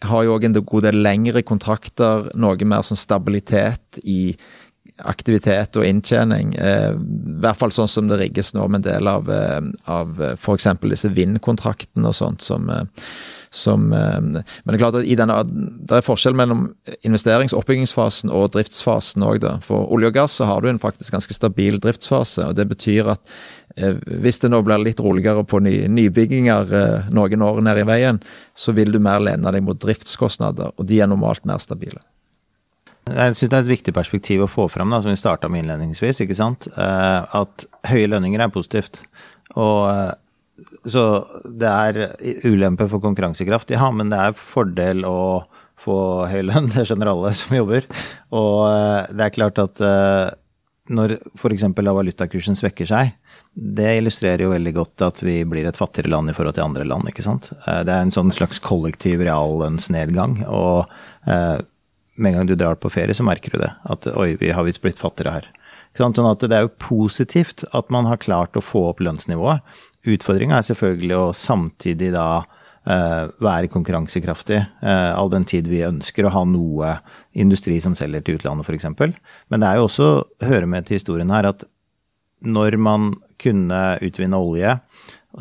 har 0.04 0.26
jo 0.26 0.34
òg 0.36 0.44
en 0.46 0.58
god 0.60 0.86
del 0.86 1.00
lengre 1.02 1.42
kontrakter, 1.46 2.28
noe 2.38 2.68
mer 2.68 2.84
sånn 2.86 3.00
stabilitet 3.00 4.00
i 4.04 4.34
aktivitet 5.02 5.74
og 5.74 5.86
inntjening. 5.88 6.54
Eh, 6.54 6.92
I 6.94 7.38
hvert 7.42 7.58
fall 7.58 7.72
sånn 7.74 7.90
som 7.90 8.10
det 8.10 8.20
rigges 8.20 8.52
nå 8.54 8.66
med 8.68 8.82
en 8.82 8.86
del 8.86 9.10
av, 9.10 9.30
eh, 9.30 9.58
av 9.90 10.20
eh, 10.22 10.36
f.eks. 10.38 10.68
disse 10.84 11.10
vindkontraktene 11.10 12.12
og 12.12 12.14
sånt 12.14 12.44
som, 12.44 12.70
som 13.50 13.88
Men 13.88 14.44
det 14.44 14.76
er 14.76 14.78
klart 14.82 15.00
at 15.00 15.08
denne, 15.18 15.40
det 15.88 15.98
er 15.98 16.06
forskjell 16.06 16.38
mellom 16.38 16.68
investerings- 17.02 17.54
og 17.54 17.64
oppbyggingsfasen 17.64 18.30
og 18.30 18.52
driftsfasen 18.54 19.26
òg, 19.26 19.42
da. 19.42 19.56
For 19.66 19.90
olje 19.90 20.12
og 20.12 20.16
gass 20.20 20.38
så 20.38 20.48
har 20.50 20.62
du 20.62 20.70
en 20.70 20.82
faktisk 20.82 21.14
ganske 21.16 21.34
stabil 21.34 21.80
driftsfase, 21.82 22.50
og 22.50 22.58
det 22.58 22.68
betyr 22.70 23.14
at 23.16 23.36
hvis 23.74 24.38
det 24.38 24.52
nå 24.52 24.60
blir 24.62 24.78
litt 24.78 25.02
roligere 25.02 25.42
på 25.42 25.58
ny, 25.58 25.88
nybygginger 25.90 27.10
noen 27.10 27.42
år 27.42 27.62
ned 27.66 27.82
i 27.82 27.88
veien, 27.88 28.22
så 28.54 28.74
vil 28.76 28.94
du 28.94 29.02
mer 29.02 29.22
lene 29.22 29.50
deg 29.50 29.66
mot 29.66 29.80
driftskostnader, 29.82 30.76
og 30.78 30.86
de 30.86 31.02
er 31.02 31.10
normalt 31.10 31.42
mer 31.48 31.58
stabile. 31.62 32.02
Jeg 33.04 33.36
syns 33.36 33.50
det 33.52 33.56
er 33.58 33.64
et 33.66 33.72
viktig 33.74 33.92
perspektiv 33.96 34.44
å 34.44 34.50
få 34.50 34.64
fram, 34.72 34.92
da, 34.92 35.02
som 35.04 35.12
vi 35.12 35.20
starta 35.20 35.50
med 35.52 35.64
innledningsvis. 35.64 36.22
ikke 36.24 36.36
sant? 36.38 36.68
Eh, 36.72 37.20
at 37.36 37.66
høye 37.90 38.08
lønninger 38.08 38.40
er 38.40 38.52
positivt. 38.52 39.02
Og 39.60 39.90
eh, 39.90 40.12
Så 40.88 41.02
det 41.44 41.68
er 41.68 41.98
ulempe 42.46 42.86
for 42.88 43.02
konkurransekraft, 43.02 43.74
ja, 43.74 43.90
men 43.90 44.12
det 44.12 44.20
er 44.20 44.38
fordel 44.38 45.04
å 45.08 45.44
få 45.80 45.98
høy 46.30 46.40
lønn. 46.48 46.70
Det 46.74 46.86
skjønner 46.88 47.12
alle 47.12 47.34
som 47.36 47.56
jobber. 47.58 47.84
Og 48.32 48.62
eh, 48.70 49.12
det 49.12 49.26
er 49.26 49.36
klart 49.36 49.60
at 49.60 49.84
når 50.84 51.14
f.eks. 51.36 51.64
valutakursen 51.76 52.56
svekker 52.56 52.88
seg, 52.88 53.12
det 53.54 53.94
illustrerer 53.98 54.44
jo 54.44 54.52
veldig 54.52 54.72
godt 54.76 55.04
at 55.06 55.22
vi 55.24 55.38
blir 55.48 55.64
et 55.68 55.78
fattigere 55.80 56.12
land 56.12 56.28
i 56.28 56.34
forhold 56.36 56.56
til 56.56 56.64
andre 56.66 56.84
land. 56.88 57.08
ikke 57.08 57.24
sant? 57.24 57.50
Det 57.64 57.88
er 57.88 58.00
en 58.00 58.12
sånn 58.12 58.32
slags 58.36 58.60
kollektiv 58.64 59.24
reallønnsnedgang. 59.24 60.42
og 60.44 60.92
med 62.14 62.32
en 62.32 62.38
gang 62.38 62.48
du 62.50 62.54
drar 62.58 62.78
på 62.80 62.90
ferie, 62.92 63.14
så 63.14 63.26
merker 63.26 63.54
du 63.54 63.60
det. 63.62 63.70
At 63.90 64.06
oi, 64.14 64.34
vi 64.40 64.52
har 64.54 64.66
visst 64.66 64.82
blitt 64.84 65.00
fattigere 65.00 65.38
her. 65.38 65.48
Sånn 65.98 66.14
at 66.26 66.42
det 66.42 66.56
er 66.56 66.66
jo 66.66 66.74
positivt 66.82 67.62
at 67.74 67.90
man 67.94 68.08
har 68.10 68.22
klart 68.22 68.56
å 68.58 68.64
få 68.64 68.88
opp 68.90 69.02
lønnsnivået. 69.04 69.62
Utfordringa 70.10 70.58
er 70.58 70.66
selvfølgelig 70.66 71.18
å 71.20 71.32
samtidig 71.38 72.12
da 72.16 72.28
være 72.84 73.70
konkurransekraftig, 73.72 74.58
all 74.84 75.30
den 75.32 75.46
tid 75.48 75.70
vi 75.72 75.86
ønsker 75.86 76.26
å 76.28 76.32
ha 76.34 76.42
noe 76.44 76.90
industri 77.32 77.78
som 77.80 77.94
selger 77.96 78.20
til 78.26 78.36
utlandet, 78.36 78.68
f.eks. 78.68 78.90
Men 79.48 79.62
det 79.62 79.70
er 79.70 79.78
jo 79.78 79.86
også, 79.86 80.08
hører 80.44 80.68
med 80.68 80.84
til 80.84 80.98
historien 80.98 81.32
her, 81.32 81.48
at 81.48 81.64
når 82.44 82.76
man 82.76 83.14
kunne 83.40 83.80
utvinne 84.04 84.36
olje, 84.36 84.74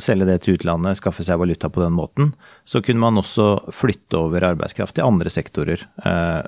selge 0.01 0.25
det 0.27 0.39
til 0.43 0.57
utlandet, 0.57 0.97
skaffe 0.97 1.25
seg 1.25 1.39
valuta 1.41 1.69
på 1.69 1.81
den 1.83 1.93
måten, 1.95 2.31
så 2.65 2.81
kunne 2.83 3.03
man 3.03 3.19
også 3.21 3.73
flytte 3.73 4.17
over 4.17 4.45
arbeidskraft 4.53 4.97
til 4.97 5.05
andre 5.05 5.29
sektorer. 5.33 5.85
Eh, 6.05 6.41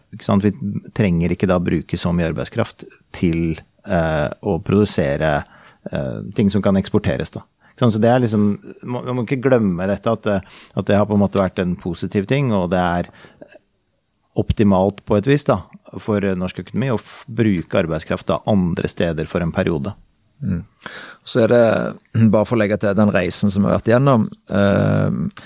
Vi 0.43 0.53
trenger 0.93 1.31
ikke 1.31 1.49
da 1.49 1.59
bruke 1.59 1.97
så 1.97 2.13
mye 2.13 2.31
arbeidskraft 2.31 2.87
til 3.13 3.59
eh, 3.85 4.29
å 4.41 4.57
produsere 4.59 5.43
eh, 5.91 6.21
ting 6.35 6.49
som 6.49 6.61
kan 6.61 6.77
eksporteres, 6.77 7.31
da. 7.31 7.45
Så 7.75 7.99
det 7.99 8.07
er 8.07 8.21
liksom, 8.23 8.55
Man 8.87 9.17
må 9.17 9.25
ikke 9.25 9.49
glemme 9.49 9.83
dette, 9.89 10.07
at 10.07 10.23
det, 10.23 10.37
at 10.79 10.85
det 10.87 10.95
har 10.95 11.05
på 11.05 11.17
en 11.17 11.19
måte 11.25 11.41
vært 11.41 11.59
en 11.59 11.75
positiv 11.75 12.25
ting, 12.25 12.53
og 12.55 12.69
det 12.71 12.79
er 12.79 13.09
optimalt 14.35 15.03
på 15.05 15.17
et 15.17 15.27
vis 15.27 15.43
da, 15.47 15.61
for 15.99 16.23
norsk 16.23 16.63
økonomi 16.63 16.89
å 16.91 16.99
bruke 17.27 17.79
arbeidskraft 17.83 18.27
da 18.31 18.41
andre 18.47 18.87
steder 18.91 19.27
for 19.27 19.43
en 19.43 19.53
periode. 19.55 19.93
Mm. 20.43 20.63
Så 21.23 21.45
er 21.45 21.53
det, 21.53 21.65
bare 22.33 22.47
for 22.47 22.57
å 22.57 22.63
legge 22.63 22.79
til 22.81 22.97
den 22.97 23.13
reisen 23.13 23.53
som 23.53 23.63
vi 23.63 23.71
har 23.71 23.79
vært 23.79 23.93
gjennom 23.93 24.27
eh, 24.49 25.45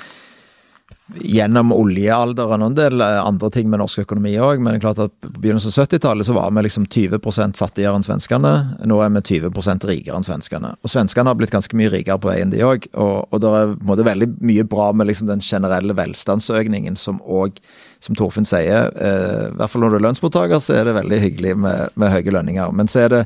Gjennom 1.10 1.72
oljealderen 1.74 2.62
og 2.62 2.68
en 2.70 2.76
del 2.78 3.02
eh, 3.02 3.16
andre 3.18 3.50
ting 3.50 3.70
med 3.72 3.82
norsk 3.82 4.04
økonomi 4.04 4.36
òg, 4.38 4.60
men 4.62 4.76
det 4.76 4.78
er 4.78 4.84
klart 4.84 5.00
at 5.08 5.14
på 5.26 5.42
begynnelsen 5.42 5.72
av 5.72 5.88
70-tallet 5.88 6.28
så 6.28 6.36
var 6.36 6.52
vi 6.54 6.64
liksom 6.68 6.86
20 6.86 7.58
fattigere 7.58 7.96
enn 7.98 8.06
svenskene. 8.06 8.52
Nå 8.86 9.00
er 9.02 9.16
vi 9.16 9.24
20 9.42 9.90
rikere 9.90 10.20
enn 10.20 10.28
svenskene. 10.28 10.76
Og 10.86 10.94
svenskene 10.94 11.32
har 11.32 11.40
blitt 11.40 11.56
ganske 11.56 11.80
mye 11.80 11.90
rikere 11.90 12.22
på 12.22 12.30
veien, 12.30 12.54
de 12.54 12.62
òg. 12.62 12.86
Og, 12.94 13.26
og 13.26 13.42
det 13.42 13.56
er 13.58 13.74
måte, 13.90 14.06
veldig 14.06 14.30
mye 14.38 14.68
bra 14.70 14.92
med 14.94 15.10
liksom 15.10 15.32
den 15.32 15.42
generelle 15.42 15.98
velstandsøkningen 15.98 17.00
som 17.00 17.18
òg, 17.26 17.58
som 18.06 18.20
Torfinn 18.20 18.46
sier, 18.46 18.94
eh, 18.94 19.48
i 19.50 19.56
hvert 19.58 19.74
fall 19.74 19.88
når 19.88 19.96
du 19.96 20.04
er 20.04 20.10
lønnsmottaker, 20.12 20.62
så 20.62 20.78
er 20.78 20.92
det 20.92 21.00
veldig 21.02 21.24
hyggelig 21.26 21.58
med, 21.66 21.98
med 21.98 22.14
høye 22.14 22.38
lønninger. 22.38 22.70
Men 22.70 22.92
så 22.92 23.08
er 23.08 23.16
det 23.16 23.24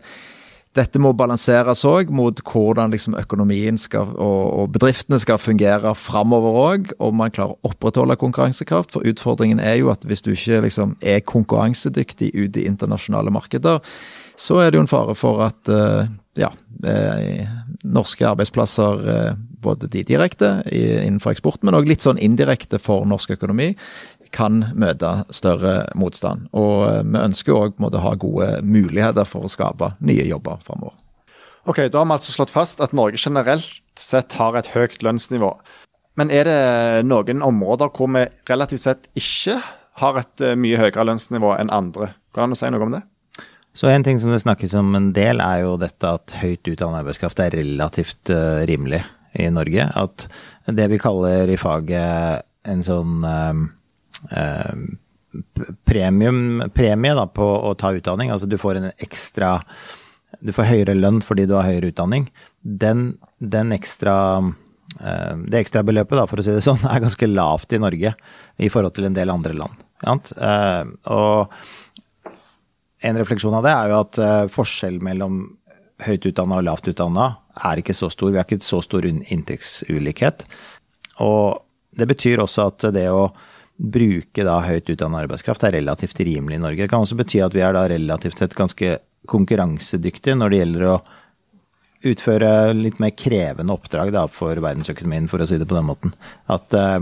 dette 0.74 1.02
må 1.02 1.12
balanseres 1.14 1.84
òg 1.86 2.10
mot 2.14 2.40
hvordan 2.50 2.94
liksom 2.94 3.14
økonomien 3.20 3.78
skal, 3.78 4.10
og, 4.18 4.42
og, 4.64 4.72
bedriftene 4.74 5.20
skal 5.22 5.42
fungere 5.42 5.94
framover 5.98 6.58
òg, 6.64 6.90
om 7.04 7.20
man 7.22 7.34
klarer 7.34 7.54
å 7.54 7.70
opprettholde 7.70 8.18
konkurransekraft. 8.22 8.94
For 8.96 9.06
utfordringen 9.06 9.62
er 9.62 9.78
jo 9.82 9.92
at 9.94 10.06
hvis 10.10 10.26
du 10.26 10.32
ikke 10.34 10.64
liksom 10.66 10.98
er 11.00 11.22
konkurransedyktig 11.30 12.32
ute 12.34 12.64
i 12.64 12.68
internasjonale 12.70 13.34
markeder, 13.34 13.84
så 14.40 14.64
er 14.64 14.72
det 14.72 14.80
jo 14.80 14.88
en 14.88 14.90
fare 14.90 15.14
for 15.18 15.44
at 15.46 15.70
uh, 15.70 16.10
ja, 16.40 16.50
eh, 16.90 17.46
norske 17.86 18.26
arbeidsplasser, 18.26 19.10
eh, 19.14 19.36
både 19.62 19.88
de 19.88 20.02
direkte 20.04 20.48
innenfor 20.66 21.36
eksport, 21.36 21.62
men 21.62 21.78
òg 21.78 21.86
litt 21.88 22.02
sånn 22.02 22.18
indirekte 22.18 22.80
for 22.82 23.06
norsk 23.06 23.36
økonomi, 23.38 23.70
kan 24.34 24.66
møte 24.76 25.12
større 25.34 25.84
motstand. 26.00 26.50
Og 26.58 26.88
eh, 26.88 27.04
vi 27.06 27.22
ønsker 27.22 27.56
òg 27.56 27.80
å 27.80 28.04
ha 28.04 28.16
gode 28.20 28.50
muligheter 28.66 29.28
for 29.30 29.46
å 29.46 29.52
skape 29.52 29.94
nye 30.02 30.26
jobber 30.28 30.62
framover. 30.66 30.98
Ok, 31.70 31.86
Da 31.88 32.02
har 32.02 32.10
vi 32.10 32.18
altså 32.18 32.34
slått 32.34 32.52
fast 32.52 32.82
at 32.84 32.92
Norge 32.92 33.22
generelt 33.22 33.80
sett 34.00 34.36
har 34.36 34.58
et 34.60 34.74
høyt 34.74 35.00
lønnsnivå. 35.06 35.54
Men 36.20 36.30
er 36.34 36.50
det 36.50 37.06
noen 37.08 37.42
områder 37.42 37.94
hvor 37.96 38.12
vi 38.12 38.26
relativt 38.50 38.84
sett 38.84 39.08
ikke 39.18 39.62
har 40.02 40.20
et 40.20 40.44
eh, 40.44 40.58
mye 40.60 40.82
høyere 40.82 41.08
lønnsnivå 41.08 41.56
enn 41.60 41.72
andre? 41.74 42.14
Kan 42.36 42.52
du 42.52 42.60
si 42.60 42.70
noe 42.74 42.84
om 42.84 42.98
det? 42.98 43.04
Så 43.74 43.90
En 43.90 44.04
ting 44.06 44.20
som 44.22 44.30
det 44.30 44.44
snakkes 44.44 44.76
om 44.78 44.94
en 44.94 45.14
del, 45.16 45.42
er 45.42 45.64
jo 45.64 45.78
dette 45.82 46.06
at 46.06 46.36
høyt 46.44 46.68
utdannet 46.70 47.00
arbeidskraft 47.02 47.40
er 47.42 47.56
relativt 47.58 48.30
uh, 48.30 48.62
rimelig 48.70 49.00
i 49.34 49.48
Norge. 49.50 49.88
At 49.98 50.28
det 50.70 50.92
vi 50.92 51.00
kaller 51.02 51.50
i 51.50 51.58
faget 51.58 52.46
en 52.70 52.84
sånn 52.86 53.24
Eh, 53.26 53.64
premium, 55.86 56.64
premie 56.74 57.14
da, 57.18 57.28
på 57.28 57.46
å 57.46 57.74
ta 57.80 57.94
utdanning. 57.96 58.32
Altså 58.34 58.50
du 58.50 58.58
får 58.58 58.80
en 58.80 58.92
ekstra 58.98 59.60
Du 60.44 60.52
får 60.52 60.68
høyere 60.68 60.96
lønn 60.98 61.22
fordi 61.22 61.46
du 61.48 61.56
har 61.56 61.68
høyere 61.70 61.92
utdanning. 61.94 62.28
Den, 62.62 63.18
den 63.40 63.72
ekstra 63.76 64.16
eh, 65.00 65.36
Det 65.48 65.62
ekstrabeløpet, 65.62 66.30
for 66.30 66.40
å 66.42 66.46
si 66.46 66.54
det 66.54 66.66
sånn, 66.66 66.84
er 66.92 67.04
ganske 67.04 67.30
lavt 67.30 67.74
i 67.74 67.82
Norge 67.82 68.14
i 68.58 68.70
forhold 68.70 68.96
til 68.98 69.10
en 69.10 69.18
del 69.18 69.34
andre 69.34 69.56
land. 69.58 69.88
Eh, 70.04 70.84
og 71.14 71.54
en 73.04 73.20
refleksjon 73.20 73.56
av 73.58 73.66
det 73.66 73.74
er 73.76 73.92
jo 73.92 74.00
at 74.00 74.18
forskjellen 74.54 75.04
mellom 75.04 75.42
høyt 76.04 76.26
utdanna 76.30 76.60
og 76.60 76.68
lavt 76.68 76.88
utdanna 76.88 77.26
er 77.68 77.82
ikke 77.82 77.96
så 77.96 78.10
stor. 78.12 78.32
Vi 78.32 78.40
har 78.40 78.48
ikke 78.48 78.64
så 78.64 78.80
stor 78.84 79.06
inntektsulikhet. 79.06 80.46
Og 81.24 81.60
det 81.94 82.08
betyr 82.10 82.42
også 82.44 82.70
at 82.72 82.88
det 82.96 83.10
å 83.12 83.28
bruke 83.78 84.46
da 84.46 84.60
høyt 84.64 84.92
utdannet 84.94 85.26
arbeidskraft 85.26 85.66
er 85.66 85.78
relativt 85.80 86.20
rimelig 86.22 86.60
i 86.60 86.64
Norge. 86.64 86.86
Det 86.86 86.92
kan 86.92 87.04
også 87.04 87.18
bety 87.20 87.42
at 87.44 87.56
vi 87.56 87.64
er 87.66 87.76
da 87.76 87.88
relativt 87.90 88.40
sett 88.40 88.56
ganske 88.58 88.98
konkurransedyktige 89.30 90.38
når 90.38 90.52
det 90.52 90.60
gjelder 90.62 90.88
å 90.92 90.96
utføre 92.04 92.50
litt 92.76 93.00
mer 93.00 93.14
krevende 93.16 93.74
oppdrag 93.76 94.12
da, 94.14 94.26
for 94.32 94.60
verdensøkonomien, 94.60 95.30
for 95.32 95.44
å 95.44 95.48
si 95.48 95.60
det 95.60 95.68
på 95.70 95.78
den 95.78 95.88
måten. 95.88 96.14
At 96.52 96.76
uh, 96.76 97.00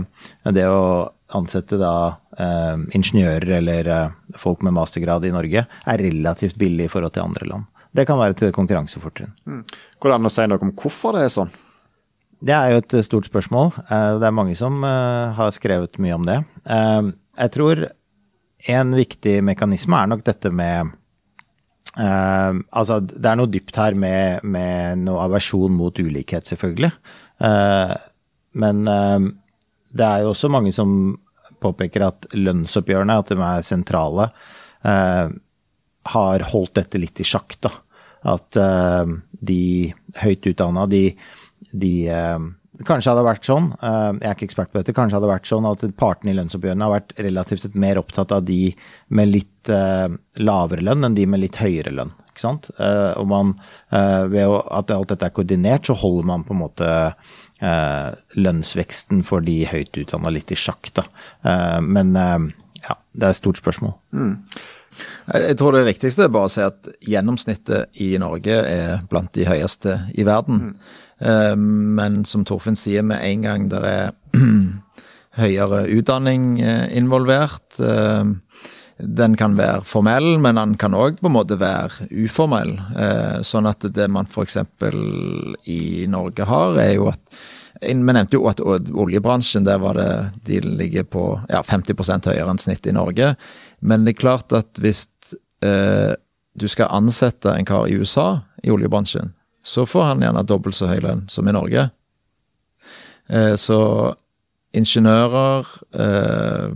det 0.54 0.68
å 0.70 1.10
ansette 1.34 1.78
da 1.80 1.94
uh, 2.38 2.76
ingeniører 2.94 3.56
eller 3.58 3.90
uh, 3.90 4.36
folk 4.38 4.62
med 4.62 4.76
mastergrad 4.76 5.26
i 5.26 5.34
Norge 5.34 5.66
er 5.66 6.04
relativt 6.06 6.58
billig 6.60 6.86
i 6.86 6.92
forhold 6.92 7.16
til 7.16 7.26
andre 7.26 7.50
land. 7.50 7.68
Det 7.92 8.06
kan 8.08 8.20
være 8.20 8.38
et 8.38 8.54
konkurransefortrinn. 8.56 9.34
Mm. 9.44 9.64
Går 10.00 10.12
det 10.12 10.16
an 10.16 10.30
å 10.30 10.32
si 10.32 10.46
noe 10.48 10.64
om 10.64 10.72
hvorfor 10.78 11.18
det 11.18 11.26
er 11.26 11.34
sånn? 11.34 11.52
Det 12.42 12.54
er 12.54 12.72
jo 12.72 12.80
et 12.82 12.96
eh, 12.98 13.04
stort 13.06 13.28
spørsmål. 13.30 13.70
Eh, 13.86 14.08
det 14.20 14.26
er 14.26 14.34
mange 14.34 14.56
som 14.58 14.82
eh, 14.86 15.34
har 15.36 15.52
skrevet 15.54 16.00
mye 16.02 16.16
om 16.16 16.26
det. 16.26 16.40
Jeg 16.66 17.54
tror 17.54 17.84
en 18.72 18.96
viktig 18.96 19.36
mekanisme 19.46 19.98
er 19.98 20.10
nok 20.12 20.26
dette 20.26 20.52
med 20.54 20.98
Altså, 21.92 23.02
det 23.04 23.28
er 23.28 23.36
noe 23.36 23.50
dypt 23.52 23.76
her 23.76 23.92
med, 24.00 24.46
med 24.48 25.02
noe 25.02 25.26
aversjon 25.26 25.74
mot 25.76 25.98
ulikhet, 26.00 26.46
selvfølgelig. 26.48 26.88
Men 28.56 28.80
det 28.88 30.06
er 30.06 30.22
jo 30.22 30.30
også 30.30 30.48
mange 30.48 30.72
som 30.72 30.94
påpeker 31.60 32.06
at 32.06 32.30
lønnsoppgjørene, 32.32 33.18
at 33.20 33.34
de 33.34 33.36
er 33.44 33.66
sentrale, 33.68 34.30
har 36.14 36.46
holdt 36.54 36.78
dette 36.80 37.02
litt 37.02 37.20
i 37.20 37.28
sjakk, 37.28 37.58
da. 37.60 37.74
At 38.32 38.56
de 39.52 39.62
høyt 40.22 40.48
utdanna, 40.48 40.88
de 40.88 41.04
de 41.72 41.94
eh, 42.08 42.42
Kanskje 42.88 43.12
hadde 43.12 43.22
vært 43.26 43.44
sånn, 43.46 43.66
eh, 43.84 44.14
jeg 44.16 44.26
er 44.26 44.32
ikke 44.34 44.46
ekspert 44.48 44.70
på 44.72 44.78
dette, 44.80 44.94
kanskje 44.96 45.18
hadde 45.18 45.28
vært 45.28 45.46
sånn 45.46 45.66
at 45.68 45.82
partene 46.00 46.32
i 46.32 46.36
lønnsoppgjørene 46.38 46.86
har 46.86 46.94
vært 46.94 47.12
relativt 47.20 47.76
mer 47.78 48.00
opptatt 48.00 48.32
av 48.32 48.46
de 48.48 48.72
med 49.12 49.28
litt 49.28 49.70
eh, 49.70 50.08
lavere 50.40 50.82
lønn 50.88 51.04
enn 51.06 51.18
de 51.18 51.26
med 51.28 51.44
litt 51.44 51.60
høyere 51.60 51.92
lønn. 51.92 52.14
ikke 52.32 52.42
sant? 52.42 52.70
Og 52.80 53.28
man, 53.28 53.52
ved 53.92 54.56
at 54.72 54.90
alt 54.90 55.12
dette 55.12 55.28
er 55.28 55.34
koordinert, 55.36 55.84
så 55.84 55.98
holder 56.00 56.30
man 56.32 56.46
på 56.48 56.56
en 56.56 56.62
måte 56.62 56.90
lønnsveksten 58.40 59.20
for 59.28 59.44
de 59.44 59.58
høyt 59.68 60.00
utdanna 60.00 60.32
litt 60.32 60.50
i 60.50 60.58
sjakk, 60.58 60.88
da. 60.96 61.04
Men 61.84 62.16
ja, 62.16 62.96
det 63.12 63.28
er 63.28 63.28
et 63.28 63.42
stort 63.42 63.60
spørsmål. 63.60 63.92
Mm. 64.16 64.32
Jeg 65.32 65.56
tror 65.60 65.76
det 65.76 65.86
viktigste 65.86 66.26
er 66.26 66.32
bare 66.32 66.48
å 66.48 66.52
si 66.52 66.64
at 66.64 66.88
gjennomsnittet 67.08 68.02
i 68.02 68.12
Norge 68.20 68.58
er 68.68 69.04
blant 69.10 69.32
de 69.36 69.46
høyeste 69.48 69.96
i 70.18 70.26
verden. 70.28 70.68
Mm. 70.68 70.98
Eh, 71.22 71.56
men 71.56 72.22
som 72.28 72.46
Torfinn 72.46 72.78
sier, 72.78 73.04
med 73.06 73.22
en 73.22 73.46
gang 73.46 73.68
det 73.70 73.82
er 73.86 74.10
høyere 75.40 75.84
utdanning 75.94 76.56
eh, 76.60 76.86
involvert 76.98 77.80
eh, 77.80 78.32
den 79.02 79.34
kan 79.38 79.56
være 79.58 79.82
formell, 79.88 80.36
men 80.42 80.60
den 80.60 80.76
kan 80.78 80.94
òg 80.94 81.18
på 81.18 81.26
en 81.26 81.34
måte 81.34 81.56
være 81.58 82.06
uformell. 82.22 82.76
Sånn 83.42 83.66
at 83.66 83.82
det 83.96 84.04
man 84.12 84.28
f.eks. 84.30 84.60
i 85.66 86.06
Norge 86.12 86.46
har, 86.46 86.78
er 86.78 86.92
jo 86.92 87.08
at 87.10 87.40
Vi 87.82 87.96
nevnte 87.98 88.36
jo 88.36 88.46
at 88.46 88.60
oljebransjen 88.62 89.64
der 89.66 89.80
var 89.82 89.98
det, 89.98 90.10
de 90.46 90.60
ligger 90.62 91.02
på 91.02 91.24
ja, 91.50 91.64
50 91.66 92.28
høyere 92.28 92.52
enn 92.52 92.62
snitt 92.62 92.86
i 92.86 92.94
Norge. 92.94 93.32
Men 93.80 94.04
det 94.04 94.14
er 94.14 94.20
klart 94.20 94.54
at 94.54 94.78
hvis 94.78 95.08
eh, 95.66 96.14
du 96.54 96.68
skal 96.68 96.92
ansette 96.94 97.50
en 97.50 97.66
kar 97.66 97.88
i 97.90 97.98
USA 97.98 98.44
i 98.62 98.70
oljebransjen, 98.70 99.32
så 99.62 99.86
får 99.86 100.08
han 100.10 100.24
gjerne 100.24 100.44
dobbelt 100.46 100.76
så 100.76 100.90
høy 100.90 101.00
lønn 101.04 101.24
som 101.30 101.48
i 101.48 101.54
Norge. 101.54 101.88
Eh, 103.30 103.54
så 103.60 103.80
ingeniører 104.72 105.68
eh, 106.00 106.68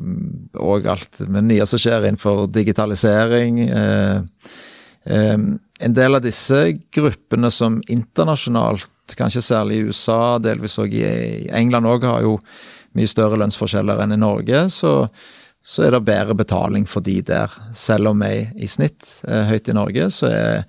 og 0.60 0.88
alt 0.92 1.22
med 1.32 1.48
nye 1.48 1.66
som 1.68 1.80
skjer 1.80 2.04
innenfor 2.04 2.44
digitalisering 2.52 3.62
eh, 3.66 4.18
eh, 5.08 5.38
En 5.76 5.92
del 5.96 6.16
av 6.16 6.22
disse 6.24 6.56
gruppene 6.94 7.50
som 7.52 7.82
internasjonalt, 7.92 8.88
kanskje 9.18 9.42
særlig 9.44 9.76
i 9.76 9.88
USA, 9.90 10.38
delvis 10.40 10.78
òg 10.80 10.94
i 10.96 11.50
England 11.52 11.88
òg, 11.90 12.06
har 12.08 12.22
jo 12.24 12.38
mye 12.96 13.10
større 13.10 13.36
lønnsforskjeller 13.42 14.00
enn 14.00 14.16
i 14.16 14.22
Norge. 14.22 14.62
så 14.72 14.94
så 15.66 15.82
er 15.82 15.96
det 15.96 16.04
bedre 16.06 16.34
betaling 16.38 16.84
for 16.86 17.02
de 17.02 17.16
der. 17.26 17.50
Selv 17.74 18.12
om 18.12 18.20
vi 18.22 18.44
i 18.62 18.68
snitt 18.70 19.02
er 19.26 19.48
høyt 19.48 19.66
i 19.66 19.74
Norge, 19.74 20.04
så 20.14 20.28
er 20.30 20.60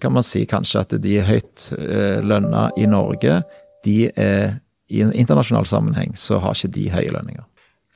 kan 0.00 0.12
man 0.12 0.24
si 0.26 0.44
kanskje 0.48 0.82
at 0.84 0.96
de 1.02 1.16
høyt 1.24 1.70
eh, 1.78 2.20
lønna 2.24 2.68
i 2.76 2.88
Norge, 2.90 3.40
de 3.86 3.96
er 4.12 4.58
i 4.92 5.00
en 5.00 5.12
internasjonal 5.16 5.66
sammenheng 5.66 6.12
så 6.20 6.38
har 6.42 6.56
ikke 6.56 6.74
de 6.74 6.88
høye 6.92 7.12
lønninger. 7.14 7.44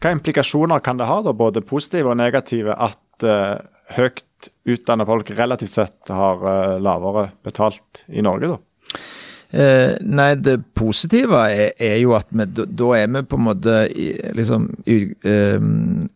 Hva 0.01 0.13
implikasjoner 0.17 0.81
kan 0.85 1.01
det 1.01 1.09
ha, 1.09 1.19
da, 1.25 1.33
både 1.37 1.65
positive 1.65 2.13
og 2.13 2.19
negative, 2.21 2.73
at 2.73 3.25
uh, 3.25 3.59
høyt 3.97 4.49
utdanna 4.69 5.07
folk 5.09 5.31
relativt 5.37 5.77
sett 5.77 6.13
har 6.13 6.41
uh, 6.45 6.77
lavere 6.81 7.31
betalt 7.45 8.05
i 8.09 8.25
Norge, 8.25 8.57
da? 8.57 8.61
Eh, 9.57 9.93
nei, 10.03 10.33
det 10.43 10.57
positive 10.75 11.39
er, 11.49 11.71
er 11.79 12.01
jo 12.01 12.17
at 12.17 12.27
vi, 12.35 12.45
da 12.51 12.89
er 12.99 13.07
vi 13.15 13.23
på 13.31 13.39
en 13.39 13.45
måte 13.47 13.77
i, 13.95 14.09
liksom, 14.35 14.67
um, 14.83 15.69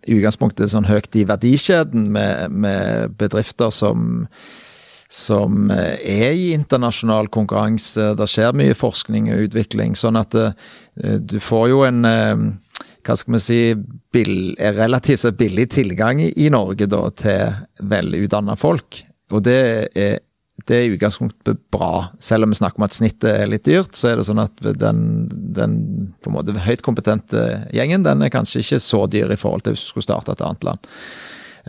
utgangspunktet 0.03 0.73
sånn 0.73 0.89
høyt 0.89 1.15
i 1.17 1.23
verdikjeden 1.29 2.09
med, 2.17 2.51
med 2.51 3.15
bedrifter 3.21 3.71
som 3.73 4.27
som 5.11 5.73
er 5.75 6.33
i 6.39 6.53
internasjonal 6.55 7.27
konkurranse. 7.35 8.13
Det 8.15 8.29
skjer 8.31 8.55
mye 8.55 8.77
forskning 8.79 9.33
og 9.35 9.49
utvikling. 9.49 9.97
Sånn 9.99 10.19
at 10.21 10.37
uh, 10.39 10.53
du 11.19 11.41
får 11.43 11.69
jo 11.73 11.83
en 11.89 12.07
uh, 12.07 12.45
hva 13.07 13.17
skal 13.17 13.37
vi 13.37 13.43
si, 13.43 13.61
bill, 14.13 14.35
relativt 14.59 15.25
sett 15.25 15.39
billig 15.41 15.71
tilgang 15.75 16.21
i 16.23 16.49
Norge 16.53 16.89
da, 16.91 17.05
til 17.17 17.87
velutdanna 17.91 18.57
folk. 18.61 19.01
Og 19.33 19.45
det 19.47 19.61
er, 19.97 20.19
det 20.67 20.77
er 20.77 20.87
i 20.87 20.93
utgangspunktet 20.95 21.63
bra. 21.73 22.11
Selv 22.23 22.47
om 22.47 22.53
vi 22.53 22.61
snakker 22.61 22.81
om 22.81 22.87
at 22.87 22.97
snittet 22.97 23.31
er 23.33 23.51
litt 23.51 23.67
dyrt, 23.69 23.97
så 23.97 24.11
er 24.11 24.21
det 24.21 24.27
sånn 24.29 24.43
at 24.43 24.63
den, 24.79 25.03
den 25.31 25.77
på 26.21 26.31
en 26.31 26.37
måte 26.37 26.67
høyt 26.67 26.85
kompetente 26.87 27.65
gjengen 27.75 28.05
den 28.07 28.27
er 28.27 28.33
kanskje 28.35 28.65
ikke 28.65 28.83
så 28.85 29.05
dyr 29.11 29.33
i 29.33 29.41
forhold 29.41 29.65
til 29.65 29.77
hvis 29.77 29.87
du 29.87 29.93
skulle 29.95 30.09
starte 30.09 30.37
et 30.37 30.45
annet 30.45 30.67
land. 30.69 30.91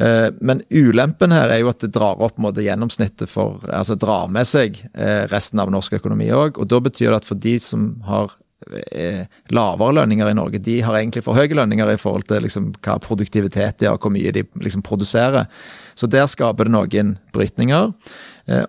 Eh, 0.02 0.30
men 0.40 0.64
ulempen 0.70 1.34
her 1.36 1.52
er 1.52 1.62
jo 1.62 1.72
at 1.72 1.84
det 1.84 1.94
drar 1.94 2.22
opp 2.24 2.40
måte, 2.42 2.64
gjennomsnittet 2.66 3.30
for 3.30 3.62
Altså 3.70 3.98
drar 4.00 4.32
med 4.34 4.48
seg 4.50 4.80
eh, 4.94 5.28
resten 5.30 5.62
av 5.62 5.74
norsk 5.74 6.00
økonomi 6.00 6.32
òg. 6.34 6.58
Og 6.62 6.70
da 6.72 6.82
betyr 6.82 7.12
det 7.12 7.22
at 7.22 7.28
for 7.28 7.42
de 7.42 7.58
som 7.62 7.92
har 8.08 8.34
eh, 8.72 9.28
lavere 9.54 10.00
lønninger 10.00 10.32
i 10.32 10.38
Norge, 10.38 10.64
de 10.64 10.80
har 10.82 10.98
egentlig 10.98 11.26
for 11.28 11.38
høye 11.38 11.54
lønninger 11.58 11.94
i 11.94 12.02
forhold 12.02 12.26
til 12.32 12.48
liksom, 12.48 12.74
hva 12.82 12.98
produktivitet 13.04 13.82
de 13.82 13.92
har, 13.92 14.02
hvor 14.02 14.14
mye 14.16 14.34
de 14.34 14.46
liksom, 14.64 14.86
produserer. 14.86 15.50
Så 15.94 16.10
der 16.10 16.30
skaper 16.32 16.66
det 16.66 16.74
noen 16.74 17.18
brytninger. 17.36 17.92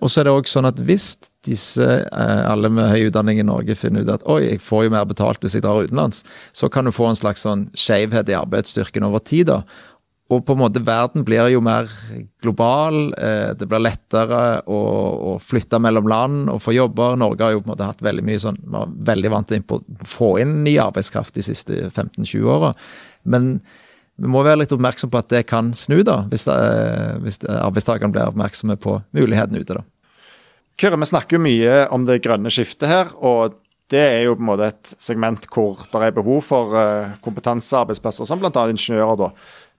Og 0.05 0.11
så 0.11 0.21
er 0.21 0.27
det 0.27 0.33
også 0.35 0.59
sånn 0.59 0.68
at 0.68 0.81
hvis 0.85 1.07
disse, 1.47 1.87
alle 2.12 2.68
med 2.71 2.90
høy 2.92 3.07
utdanning 3.09 3.40
i 3.40 3.47
Norge 3.47 3.75
finner 3.79 4.05
ut 4.05 4.11
at 4.12 4.27
oi, 4.31 4.42
jeg 4.45 4.61
får 4.62 4.85
jo 4.85 4.92
mer 4.92 5.07
betalt 5.09 5.42
hvis 5.42 5.57
jeg 5.57 5.64
drar 5.64 5.81
utenlands, 5.87 6.21
så 6.55 6.68
kan 6.71 6.87
du 6.87 6.92
få 6.95 7.09
en 7.09 7.18
slags 7.18 7.42
sånn 7.47 7.64
skjevhet 7.73 8.31
i 8.31 8.37
arbeidsstyrken 8.38 9.09
over 9.09 9.25
tid. 9.25 9.49
da, 9.49 9.62
og 10.30 10.44
på 10.46 10.54
en 10.54 10.61
måte 10.62 10.80
verden 10.85 11.24
blir 11.26 11.50
jo 11.52 11.61
mer 11.64 11.90
global. 12.42 13.11
Eh, 13.18 13.52
det 13.58 13.66
blir 13.68 13.82
lettere 13.82 14.62
å, 14.70 14.80
å, 15.32 15.37
flytte 15.42 15.80
mellom 15.82 16.08
land 16.08 16.52
og 16.52 16.62
få 16.62 16.74
jobber. 16.76 17.18
Norge 17.20 17.44
har 17.44 17.56
jo 17.56 17.62
på 17.62 17.68
en 17.68 17.72
måte 17.74 17.88
hatt 17.90 18.04
veldig 18.04 18.24
mye 18.26 18.40
sånn, 18.40 18.61
vi 18.62 18.72
var 18.72 18.92
veldig 19.12 19.32
vant 19.35 19.50
til 19.50 19.64
å 19.66 19.80
få 20.08 20.35
inn 20.42 20.61
ny 20.64 20.78
arbeidskraft 20.80 21.37
de 21.37 21.44
siste 21.44 21.88
15-20 21.90 22.48
åra. 22.48 22.72
Men 23.28 23.56
vi 24.22 24.30
må 24.30 24.44
være 24.46 24.62
litt 24.62 24.72
oppmerksom 24.72 25.11
på 25.12 25.20
at 25.20 25.32
det 25.32 25.42
kan 25.50 25.72
snu, 25.76 26.00
da, 26.06 26.22
hvis, 26.30 26.46
hvis 27.24 27.42
arbeidstakerne 27.48 28.14
blir 28.14 28.30
oppmerksomme 28.30 28.78
på 28.80 29.00
muligheten 29.16 29.58
ute. 29.58 29.80
da. 29.80 29.85
Kyrre, 30.80 31.00
vi 31.02 31.11
snakker 31.11 31.37
jo 31.37 31.44
mye 31.44 31.82
om 31.92 32.06
det 32.08 32.22
grønne 32.24 32.52
skiftet 32.52 32.88
her. 32.88 33.12
og 33.20 33.58
det 33.92 34.00
er 34.00 34.22
jo 34.24 34.37
på 34.38 34.40
en 34.40 34.48
måte 34.48 34.68
et 34.70 34.92
segment 35.02 35.46
hvor 35.52 35.82
det 35.92 36.00
er 36.06 36.14
behov 36.16 36.40
for 36.46 36.72
uh, 36.72 37.12
kompetansearbeidsplasser, 37.24 38.28
som 38.28 38.40
bl.a. 38.40 38.64
ingeniører. 38.72 39.18
da. 39.20 39.28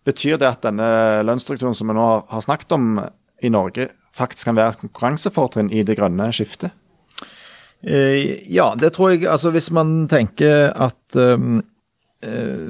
Betyr 0.08 0.39
det 0.42 0.50
at 0.50 0.63
denne 0.66 0.88
lønnsstrukturen 1.24 1.76
som 1.78 1.92
vi 1.92 1.98
nå 1.98 2.08
har 2.30 2.44
snakket 2.44 2.76
om 2.76 2.88
i 3.44 3.52
Norge, 3.52 3.89
faktisk 4.16 4.50
kan 4.50 4.58
være 4.58 4.76
et 4.76 4.82
konkurransefortrinn 4.84 5.72
i 5.74 5.84
det 5.88 5.98
grønne 6.00 6.30
skiftet? 6.36 6.76
Eh, 7.84 8.39
ja, 8.52 8.72
det 8.80 8.94
tror 8.96 9.13
jeg. 9.13 9.28
Altså 9.28 9.52
hvis 9.52 9.70
man 9.76 10.06
tenker 10.12 10.72
at 10.72 11.18
um, 11.20 11.62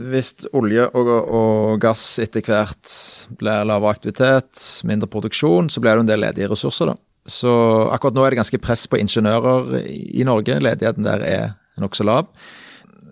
hvis 0.10 0.34
olje 0.58 0.88
og, 0.98 1.10
og, 1.10 1.80
gass 1.82 2.17
etter 2.24 2.41
hvert 2.48 2.93
blir 3.38 3.67
lavere 3.69 3.93
aktivitet, 3.93 4.62
mindre 4.89 5.10
produksjon, 5.12 5.69
så 5.69 5.84
blir 5.84 5.98
det 5.98 6.06
en 6.06 6.10
del 6.10 6.24
ledige 6.26 6.50
ressurser, 6.50 6.89
da. 6.89 6.98
Så 7.30 7.52
akkurat 7.93 8.17
nå 8.17 8.24
er 8.26 8.34
det 8.34 8.41
ganske 8.41 8.60
press 8.60 8.84
på 8.89 8.98
ingeniører 9.00 9.78
i 9.86 10.26
Norge. 10.28 10.58
Ledigheten 10.60 11.06
der 11.08 11.22
er 11.24 11.54
nokså 11.80 12.04
lav. 12.04 12.28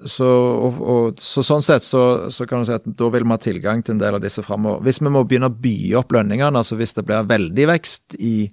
Så, 0.06 0.28
og, 0.28 0.78
og, 0.82 1.20
så, 1.22 1.44
sånn 1.46 1.64
sett 1.66 1.86
så, 1.86 2.04
så, 2.34 2.48
kan 2.50 2.62
du 2.62 2.70
si 2.70 2.74
at 2.76 2.86
da 2.86 3.10
vil 3.14 3.26
vi 3.26 3.34
ha 3.34 3.42
tilgang 3.42 3.84
til 3.86 3.96
en 3.96 4.02
del 4.02 4.18
av 4.18 4.24
disse 4.24 4.44
framover. 4.46 4.82
Hvis 4.86 5.02
vi 5.02 5.12
må 5.14 5.24
begynne 5.28 5.52
å 5.52 5.58
by 5.64 5.76
opp 6.00 6.16
lønningene, 6.16 6.58
altså 6.58 6.78
hvis 6.80 6.96
det 6.98 7.06
blir 7.06 7.28
veldig 7.30 7.68
vekst 7.70 8.18
i, 8.18 8.48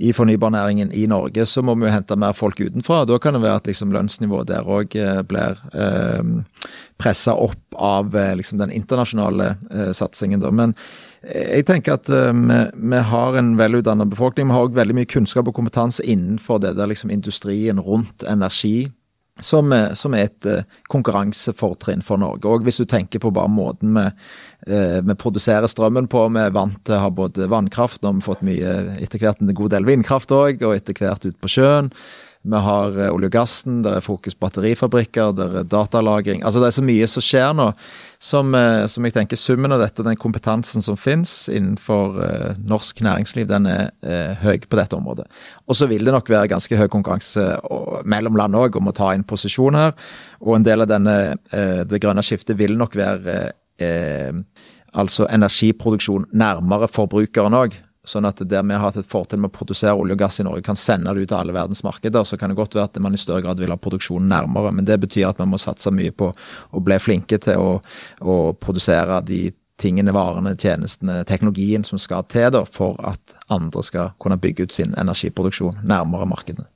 i 0.00 0.14
fornybarnæringen 0.16 0.94
i 0.96 1.04
Norge, 1.10 1.44
så 1.46 1.64
må 1.66 1.74
vi 1.76 1.84
jo 1.88 1.92
hente 1.92 2.16
mer 2.20 2.36
folk 2.36 2.62
utenfra. 2.62 3.02
Da 3.08 3.18
kan 3.20 3.36
det 3.36 3.42
være 3.44 3.60
at 3.60 3.68
liksom 3.68 3.92
lønnsnivået 3.92 4.48
der 4.48 4.68
òg 4.68 4.96
eh, 4.96 5.20
blir 5.28 5.60
eh, 5.74 6.30
pressa 7.00 7.34
opp 7.36 7.76
av 7.76 8.16
eh, 8.16 8.32
liksom 8.40 8.62
den 8.62 8.72
internasjonale 8.76 9.54
eh, 9.70 9.90
satsingen. 9.96 10.40
Da. 10.40 10.52
Men 10.54 10.72
eh, 11.20 11.58
jeg 11.58 11.66
tenker 11.68 11.98
at 11.98 12.08
vi, 12.08 12.62
vi, 12.72 13.02
har 13.10 13.36
en 13.36 13.52
velutdannet 13.60 14.08
befolkning. 14.14 14.48
Vi 14.48 14.56
har 14.56 14.70
òg 14.70 14.80
veldig 14.80 14.96
mye 14.96 15.12
kunnskap 15.12 15.50
og 15.50 15.58
kompetanse 15.60 16.06
innenfor 16.08 16.62
det 16.64 16.76
der 16.80 16.88
liksom 16.88 17.12
industrien 17.12 17.82
rundt 17.84 18.24
energi 18.24 18.88
som, 19.44 19.72
som, 19.96 20.14
er 20.14 20.28
et 20.28 20.48
uh, 20.48 20.78
konkurransefortrinn 20.92 22.04
for 22.06 22.20
Norge. 22.20 22.48
Og 22.48 22.66
hvis 22.66 22.80
du 22.80 22.86
tenker 22.88 23.22
på 23.22 23.32
bare 23.34 23.50
måten 23.52 23.96
vi, 23.96 24.06
uh, 24.70 24.98
vi 25.04 25.18
produserer 25.18 25.70
strømmen 25.70 26.10
på, 26.10 26.26
vi 26.34 26.42
er 26.44 26.56
vant 26.56 26.80
til 26.86 26.98
å 26.98 27.04
ha 27.04 27.12
både 27.14 27.50
vannkraft, 27.50 28.04
og 28.04 28.18
vi 28.18 28.22
har 28.22 28.28
fått 28.28 28.46
mye 28.46 28.74
etter 29.00 29.22
hvert 29.22 29.44
en 29.44 29.54
god 29.56 29.76
del 29.76 29.88
vindkraft 29.88 30.34
òg, 30.36 30.66
og 30.66 30.76
etter 30.76 30.96
hvert 31.00 31.26
ut 31.28 31.38
på 31.40 31.54
sjøen. 31.58 31.92
Vi 32.42 32.56
har 32.56 32.94
eh, 32.96 33.10
olje 33.12 33.28
og 33.28 33.34
gassen, 33.34 33.82
det 33.84 33.90
er 33.98 34.04
fokus 34.04 34.32
på 34.32 34.46
batterifabrikker, 34.46 35.34
det 35.36 35.46
er 35.60 35.66
datalagring. 35.68 36.40
Altså 36.40 36.62
Det 36.62 36.70
er 36.70 36.76
så 36.78 36.84
mye 36.86 37.08
som 37.12 37.24
skjer 37.24 37.50
nå, 37.58 37.66
som, 38.16 38.54
eh, 38.56 38.84
som 38.88 39.04
jeg 39.04 39.12
tenker 39.12 39.36
summen 39.36 39.74
av 39.76 39.82
dette, 39.82 40.04
den 40.06 40.16
kompetansen 40.16 40.80
som 40.84 40.96
finnes 40.96 41.34
innenfor 41.52 42.16
eh, 42.24 42.62
norsk 42.64 43.02
næringsliv, 43.04 43.44
den 43.50 43.68
er 43.68 43.90
eh, 44.00 44.40
høy 44.40 44.64
på 44.64 44.80
dette 44.80 44.96
området. 44.96 45.28
Og 45.68 45.76
så 45.76 45.88
vil 45.90 46.06
det 46.06 46.14
nok 46.16 46.32
være 46.32 46.48
ganske 46.54 46.80
høy 46.80 46.86
konkurranse 46.88 47.44
og, 47.68 48.00
mellom 48.08 48.40
land 48.40 48.56
òg 48.56 48.80
om 48.80 48.88
å 48.88 48.96
ta 48.96 49.12
inn 49.12 49.26
posisjon 49.28 49.76
her. 49.76 49.92
Og 50.40 50.56
en 50.56 50.64
del 50.64 50.86
av 50.86 50.88
denne, 50.94 51.18
eh, 51.52 51.82
det 51.84 52.00
grønne 52.00 52.24
skiftet 52.24 52.56
vil 52.60 52.78
nok 52.80 52.96
være 52.96 53.40
altså 54.92 55.24
energiproduksjon 55.32 56.26
nærmere 56.36 56.88
forbrukeren 56.92 57.56
òg. 57.56 57.78
Sånn 58.06 58.24
at 58.24 58.40
der 58.48 58.64
vi 58.64 58.72
har 58.72 58.80
hatt 58.80 58.96
et 58.96 59.08
fortrinn 59.08 59.42
med 59.42 59.50
å 59.50 59.58
produsere 59.58 59.92
olje 59.92 60.16
og 60.16 60.22
gass 60.22 60.40
i 60.40 60.44
Norge, 60.46 60.64
kan 60.64 60.78
sende 60.78 61.12
det 61.12 61.26
ut 61.26 61.28
til 61.28 61.36
alle 61.36 61.52
verdens 61.52 61.82
markeder, 61.84 62.24
så 62.24 62.38
kan 62.40 62.48
det 62.48 62.56
godt 62.56 62.78
være 62.78 62.88
at 62.88 63.00
man 63.04 63.16
i 63.16 63.20
større 63.20 63.44
grad 63.44 63.60
vil 63.60 63.72
ha 63.74 63.76
produksjonen 63.76 64.30
nærmere. 64.32 64.72
Men 64.72 64.88
det 64.88 64.96
betyr 65.02 65.28
at 65.28 65.42
man 65.42 65.52
må 65.52 65.60
satse 65.60 65.92
mye 65.92 66.14
på 66.16 66.30
å 66.32 66.84
bli 66.84 66.96
flinke 67.02 67.36
til 67.44 67.60
å, 67.60 67.74
å 68.24 68.36
produsere 68.56 69.20
de 69.28 69.50
tingene, 69.80 70.14
varene, 70.16 70.56
tjenestene, 70.56 71.22
teknologien 71.28 71.84
som 71.84 72.00
skal 72.00 72.24
til 72.28 72.48
da, 72.56 72.64
for 72.68 72.96
at 73.04 73.36
andre 73.52 73.84
skal 73.84 74.14
kunne 74.20 74.40
bygge 74.40 74.68
ut 74.68 74.76
sin 74.76 74.96
energiproduksjon 75.00 75.82
nærmere 75.84 76.28
markedene. 76.28 76.68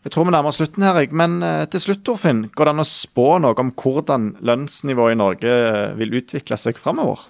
Jeg 0.00 0.14
tror 0.14 0.24
vi 0.24 0.32
nærmer 0.32 0.48
oss 0.48 0.56
slutten 0.56 0.86
her, 0.86 0.96
men 1.12 1.42
eh, 1.44 1.66
til 1.68 1.82
slutt, 1.82 2.06
Torfinn, 2.06 2.46
går 2.56 2.66
det 2.66 2.72
an 2.72 2.82
å 2.86 2.88
spå 2.88 3.26
noe 3.42 3.58
om 3.60 3.74
hvordan 3.76 4.30
lønnsnivået 4.48 5.12
i 5.12 5.18
Norge 5.20 5.50
eh, 5.66 5.90
vil 5.98 6.16
utvikle 6.22 6.56
seg 6.56 6.80
framover? 6.80 7.26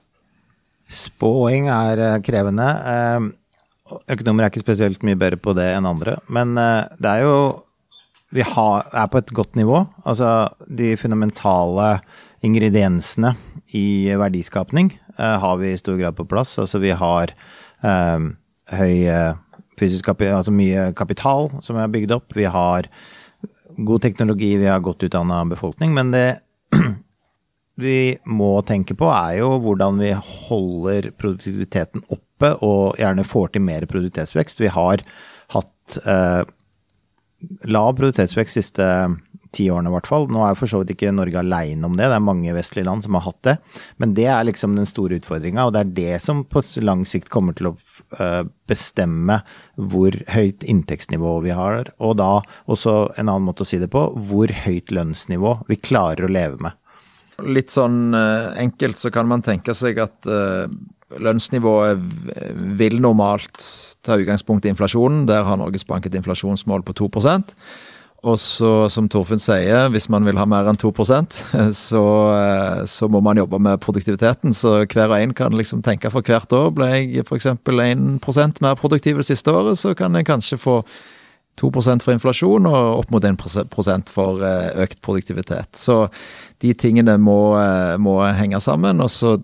Spåing 0.90 1.68
er 1.70 2.00
eh, 2.03 2.20
krevende. 2.26 2.66
Eh, 2.66 3.98
økonomer 4.11 4.44
er 4.44 4.53
ikke 4.53 4.64
spesielt 4.64 5.05
mye 5.07 5.18
bedre 5.18 5.38
på 5.40 5.55
det 5.57 5.68
enn 5.76 5.88
andre. 5.88 6.16
Men 6.33 6.57
eh, 6.59 6.88
det 6.98 7.16
er 7.16 7.26
jo 7.29 7.37
Vi 8.31 8.44
har, 8.46 8.85
er 8.94 9.09
på 9.11 9.18
et 9.18 9.31
godt 9.35 9.57
nivå. 9.59 9.81
Altså 10.07 10.53
de 10.70 10.92
fundamentale 10.94 11.98
ingrediensene 12.46 13.33
i 13.74 14.07
verdiskapning 14.14 14.92
har 15.18 15.57
vi 15.59 15.72
i 15.72 15.81
stor 15.81 15.98
grad 15.98 16.14
på 16.14 16.29
plass. 16.31 16.53
Altså 16.62 16.79
vi 16.79 16.92
har 16.94 17.33
um, 17.83 18.37
høy 18.70 19.03
fysisk 19.81 20.07
kapital, 20.07 20.37
altså 20.38 20.55
mye 20.55 20.92
kapital 20.94 21.50
som 21.59 21.81
er 21.83 21.90
bygd 21.90 22.14
opp. 22.14 22.31
Vi 22.38 22.46
har 22.46 22.87
god 23.83 24.07
teknologi, 24.07 24.53
vi 24.62 24.70
har 24.70 24.79
godt 24.79 25.03
utdanna 25.09 25.42
befolkning. 25.50 25.90
Men 25.98 26.14
det 26.14 26.38
vi 27.80 27.98
må 28.28 28.52
tenke 28.68 28.96
på, 28.98 29.08
er 29.12 29.40
jo 29.40 29.54
hvordan 29.64 30.00
vi 30.02 30.12
holder 30.14 31.10
produktiviteten 31.18 32.04
oppe 32.08 32.54
og 32.64 33.00
gjerne 33.00 33.26
får 33.26 33.54
til 33.54 33.64
mer 33.66 33.86
produktivitetsvekst. 33.88 34.62
Vi 34.62 34.72
har 34.72 35.04
hatt 35.54 35.98
eh, 36.04 36.42
lav 37.68 37.92
produktivitetsvekst 37.98 38.60
de 38.60 38.64
siste 38.64 38.92
ti 39.54 39.66
årene, 39.70 39.90
i 39.90 39.94
hvert 39.94 40.08
fall. 40.08 40.28
Nå 40.30 40.42
er 40.46 40.58
for 40.58 40.70
så 40.70 40.80
vidt 40.80 40.94
ikke 40.94 41.12
Norge 41.14 41.40
aleine 41.40 41.86
om 41.86 41.96
det, 41.98 42.08
det 42.10 42.16
er 42.16 42.24
mange 42.24 42.54
vestlige 42.54 42.86
land 42.86 43.04
som 43.04 43.16
har 43.18 43.26
hatt 43.26 43.40
det. 43.46 43.56
Men 44.02 44.14
det 44.14 44.26
er 44.30 44.46
liksom 44.46 44.76
den 44.78 44.88
store 44.88 45.18
utfordringa, 45.20 45.66
og 45.66 45.74
det 45.74 45.82
er 45.82 45.94
det 45.96 46.20
som 46.24 46.44
på 46.46 46.62
lang 46.84 47.04
sikt 47.08 47.30
kommer 47.32 47.56
til 47.58 47.72
å 47.72 47.74
eh, 48.18 48.42
bestemme 48.70 49.40
hvor 49.74 50.16
høyt 50.30 50.66
inntektsnivå 50.66 51.38
vi 51.46 51.54
har, 51.56 51.92
og 51.98 52.18
da 52.20 52.32
også 52.70 52.96
en 53.16 53.26
annen 53.26 53.48
måte 53.48 53.66
å 53.66 53.70
si 53.70 53.80
det 53.82 53.90
på, 53.92 54.06
hvor 54.30 54.52
høyt 54.64 54.94
lønnsnivå 54.94 55.56
vi 55.70 55.80
klarer 55.80 56.28
å 56.28 56.32
leve 56.32 56.60
med. 56.68 56.78
Litt 57.46 57.72
sånn 57.72 58.14
uh, 58.16 58.53
enkelt 58.61 59.00
så 59.00 59.12
kan 59.14 59.29
man 59.31 59.44
tenke 59.46 59.74
seg 59.76 60.00
at 60.03 60.29
uh, 60.29 60.66
lønnsnivået 61.18 62.03
vil 62.79 63.00
normalt 63.03 63.64
ta 64.07 64.18
utgangspunkt 64.20 64.66
i 64.66 64.72
inflasjonen. 64.72 65.24
Der 65.31 65.46
har 65.46 65.59
Norges 65.59 65.87
Bank 65.87 66.07
et 66.07 66.14
inflasjonsmål 66.14 66.85
på 66.87 66.94
2% 67.03 67.55
Og 68.22 68.37
så, 68.38 68.88
som 68.92 69.09
Torfinn 69.09 69.40
sier, 69.40 69.88
hvis 69.92 70.11
man 70.12 70.26
vil 70.29 70.37
ha 70.37 70.44
mer 70.48 70.68
enn 70.68 70.79
2% 70.79 71.38
så, 71.88 72.05
eh, 72.37 72.83
så 72.85 73.09
må 73.09 73.22
man 73.24 73.40
jobbe 73.40 73.59
med 73.59 73.81
produktiviteten. 73.81 74.53
Så 74.57 74.83
hver 74.85 75.09
og 75.09 75.16
en 75.16 75.33
kan 75.35 75.57
liksom 75.57 75.83
tenke 75.83 76.12
for 76.12 76.22
hvert 76.22 76.53
år. 76.53 76.68
Ble 76.76 76.90
jeg 76.92 77.24
f.eks. 77.24 77.48
1% 77.64 78.61
mer 78.61 78.76
produktiv 78.76 79.22
det 79.22 79.31
siste 79.31 79.55
året, 79.55 79.81
så 79.81 79.94
kan 79.96 80.14
jeg 80.14 80.29
kanskje 80.29 80.61
få 80.61 80.83
2 81.58 81.70
for 81.74 82.12
inflasjon 82.14 82.66
og 82.66 83.00
opp 83.00 83.10
mot 83.10 83.24
1 83.24 84.12
for 84.12 84.44
eh, 84.46 84.70
økt 84.84 85.00
produktivitet. 85.02 85.76
Så 85.76 86.06
de 86.62 86.72
tingene 86.74 87.18
må, 87.18 87.56
eh, 87.60 87.96
må 87.98 88.20
henge 88.36 88.60
sammen. 88.60 89.00
og 89.00 89.10
så 89.10 89.38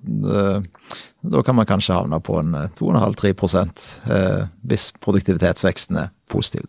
Da 1.27 1.43
kan 1.43 1.57
man 1.57 1.67
kanskje 1.67 1.95
havne 1.95 2.21
på 2.21 2.39
en 2.39 2.71
2,5-3 2.79 4.49
hvis 4.63 4.93
produktivitetsveksten 5.01 5.97
er 5.97 6.09
positiv. 6.29 6.67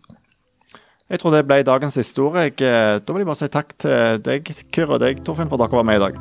Jeg 1.08 1.22
tror 1.22 1.32
det 1.32 1.46
ble 1.48 1.62
dagens 1.64 1.96
eh, 1.96 3.00
da 3.00 3.12
vil 3.14 3.22
jeg 3.22 3.26
bare 3.30 3.40
si 3.40 3.48
takk 3.48 3.72
til 3.80 4.18
deg, 4.20 4.50
Kyrre, 4.74 4.98
og 4.98 5.00
deg, 5.00 5.24
Torfinn, 5.24 5.48
for 5.48 5.56
at 5.56 5.70
dere 5.70 5.78
var 5.80 5.88
med 5.88 5.96
i 5.96 6.04
dag. 6.04 6.14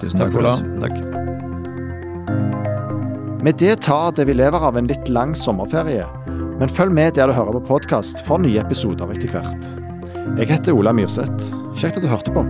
Tusen 0.00 0.18
takk 0.22 0.32
for 0.32 0.42
det. 0.46 0.56
Takk. 0.80 0.96
Med 3.44 3.60
det 3.60 3.82
tar 3.84 4.16
det 4.16 4.24
vi 4.30 4.38
lever 4.38 4.64
av 4.64 4.78
en 4.78 4.88
litt 4.88 5.12
lang 5.12 5.36
sommerferie. 5.36 6.08
Men 6.60 6.70
følg 6.70 6.92
med 6.94 7.14
der 7.16 7.30
du 7.30 7.34
hører 7.36 7.56
på 7.56 7.64
podkast 7.74 8.20
for 8.26 8.42
nye 8.42 8.60
episoder 8.60 9.10
etter 9.14 9.32
hvert. 9.32 9.64
Jeg 10.38 10.50
heter 10.52 10.76
Ola 10.76 10.92
Myrseth. 10.94 11.48
Kjekt 11.80 11.98
at 11.98 12.04
du 12.04 12.10
hørte 12.10 12.34
på. 12.34 12.44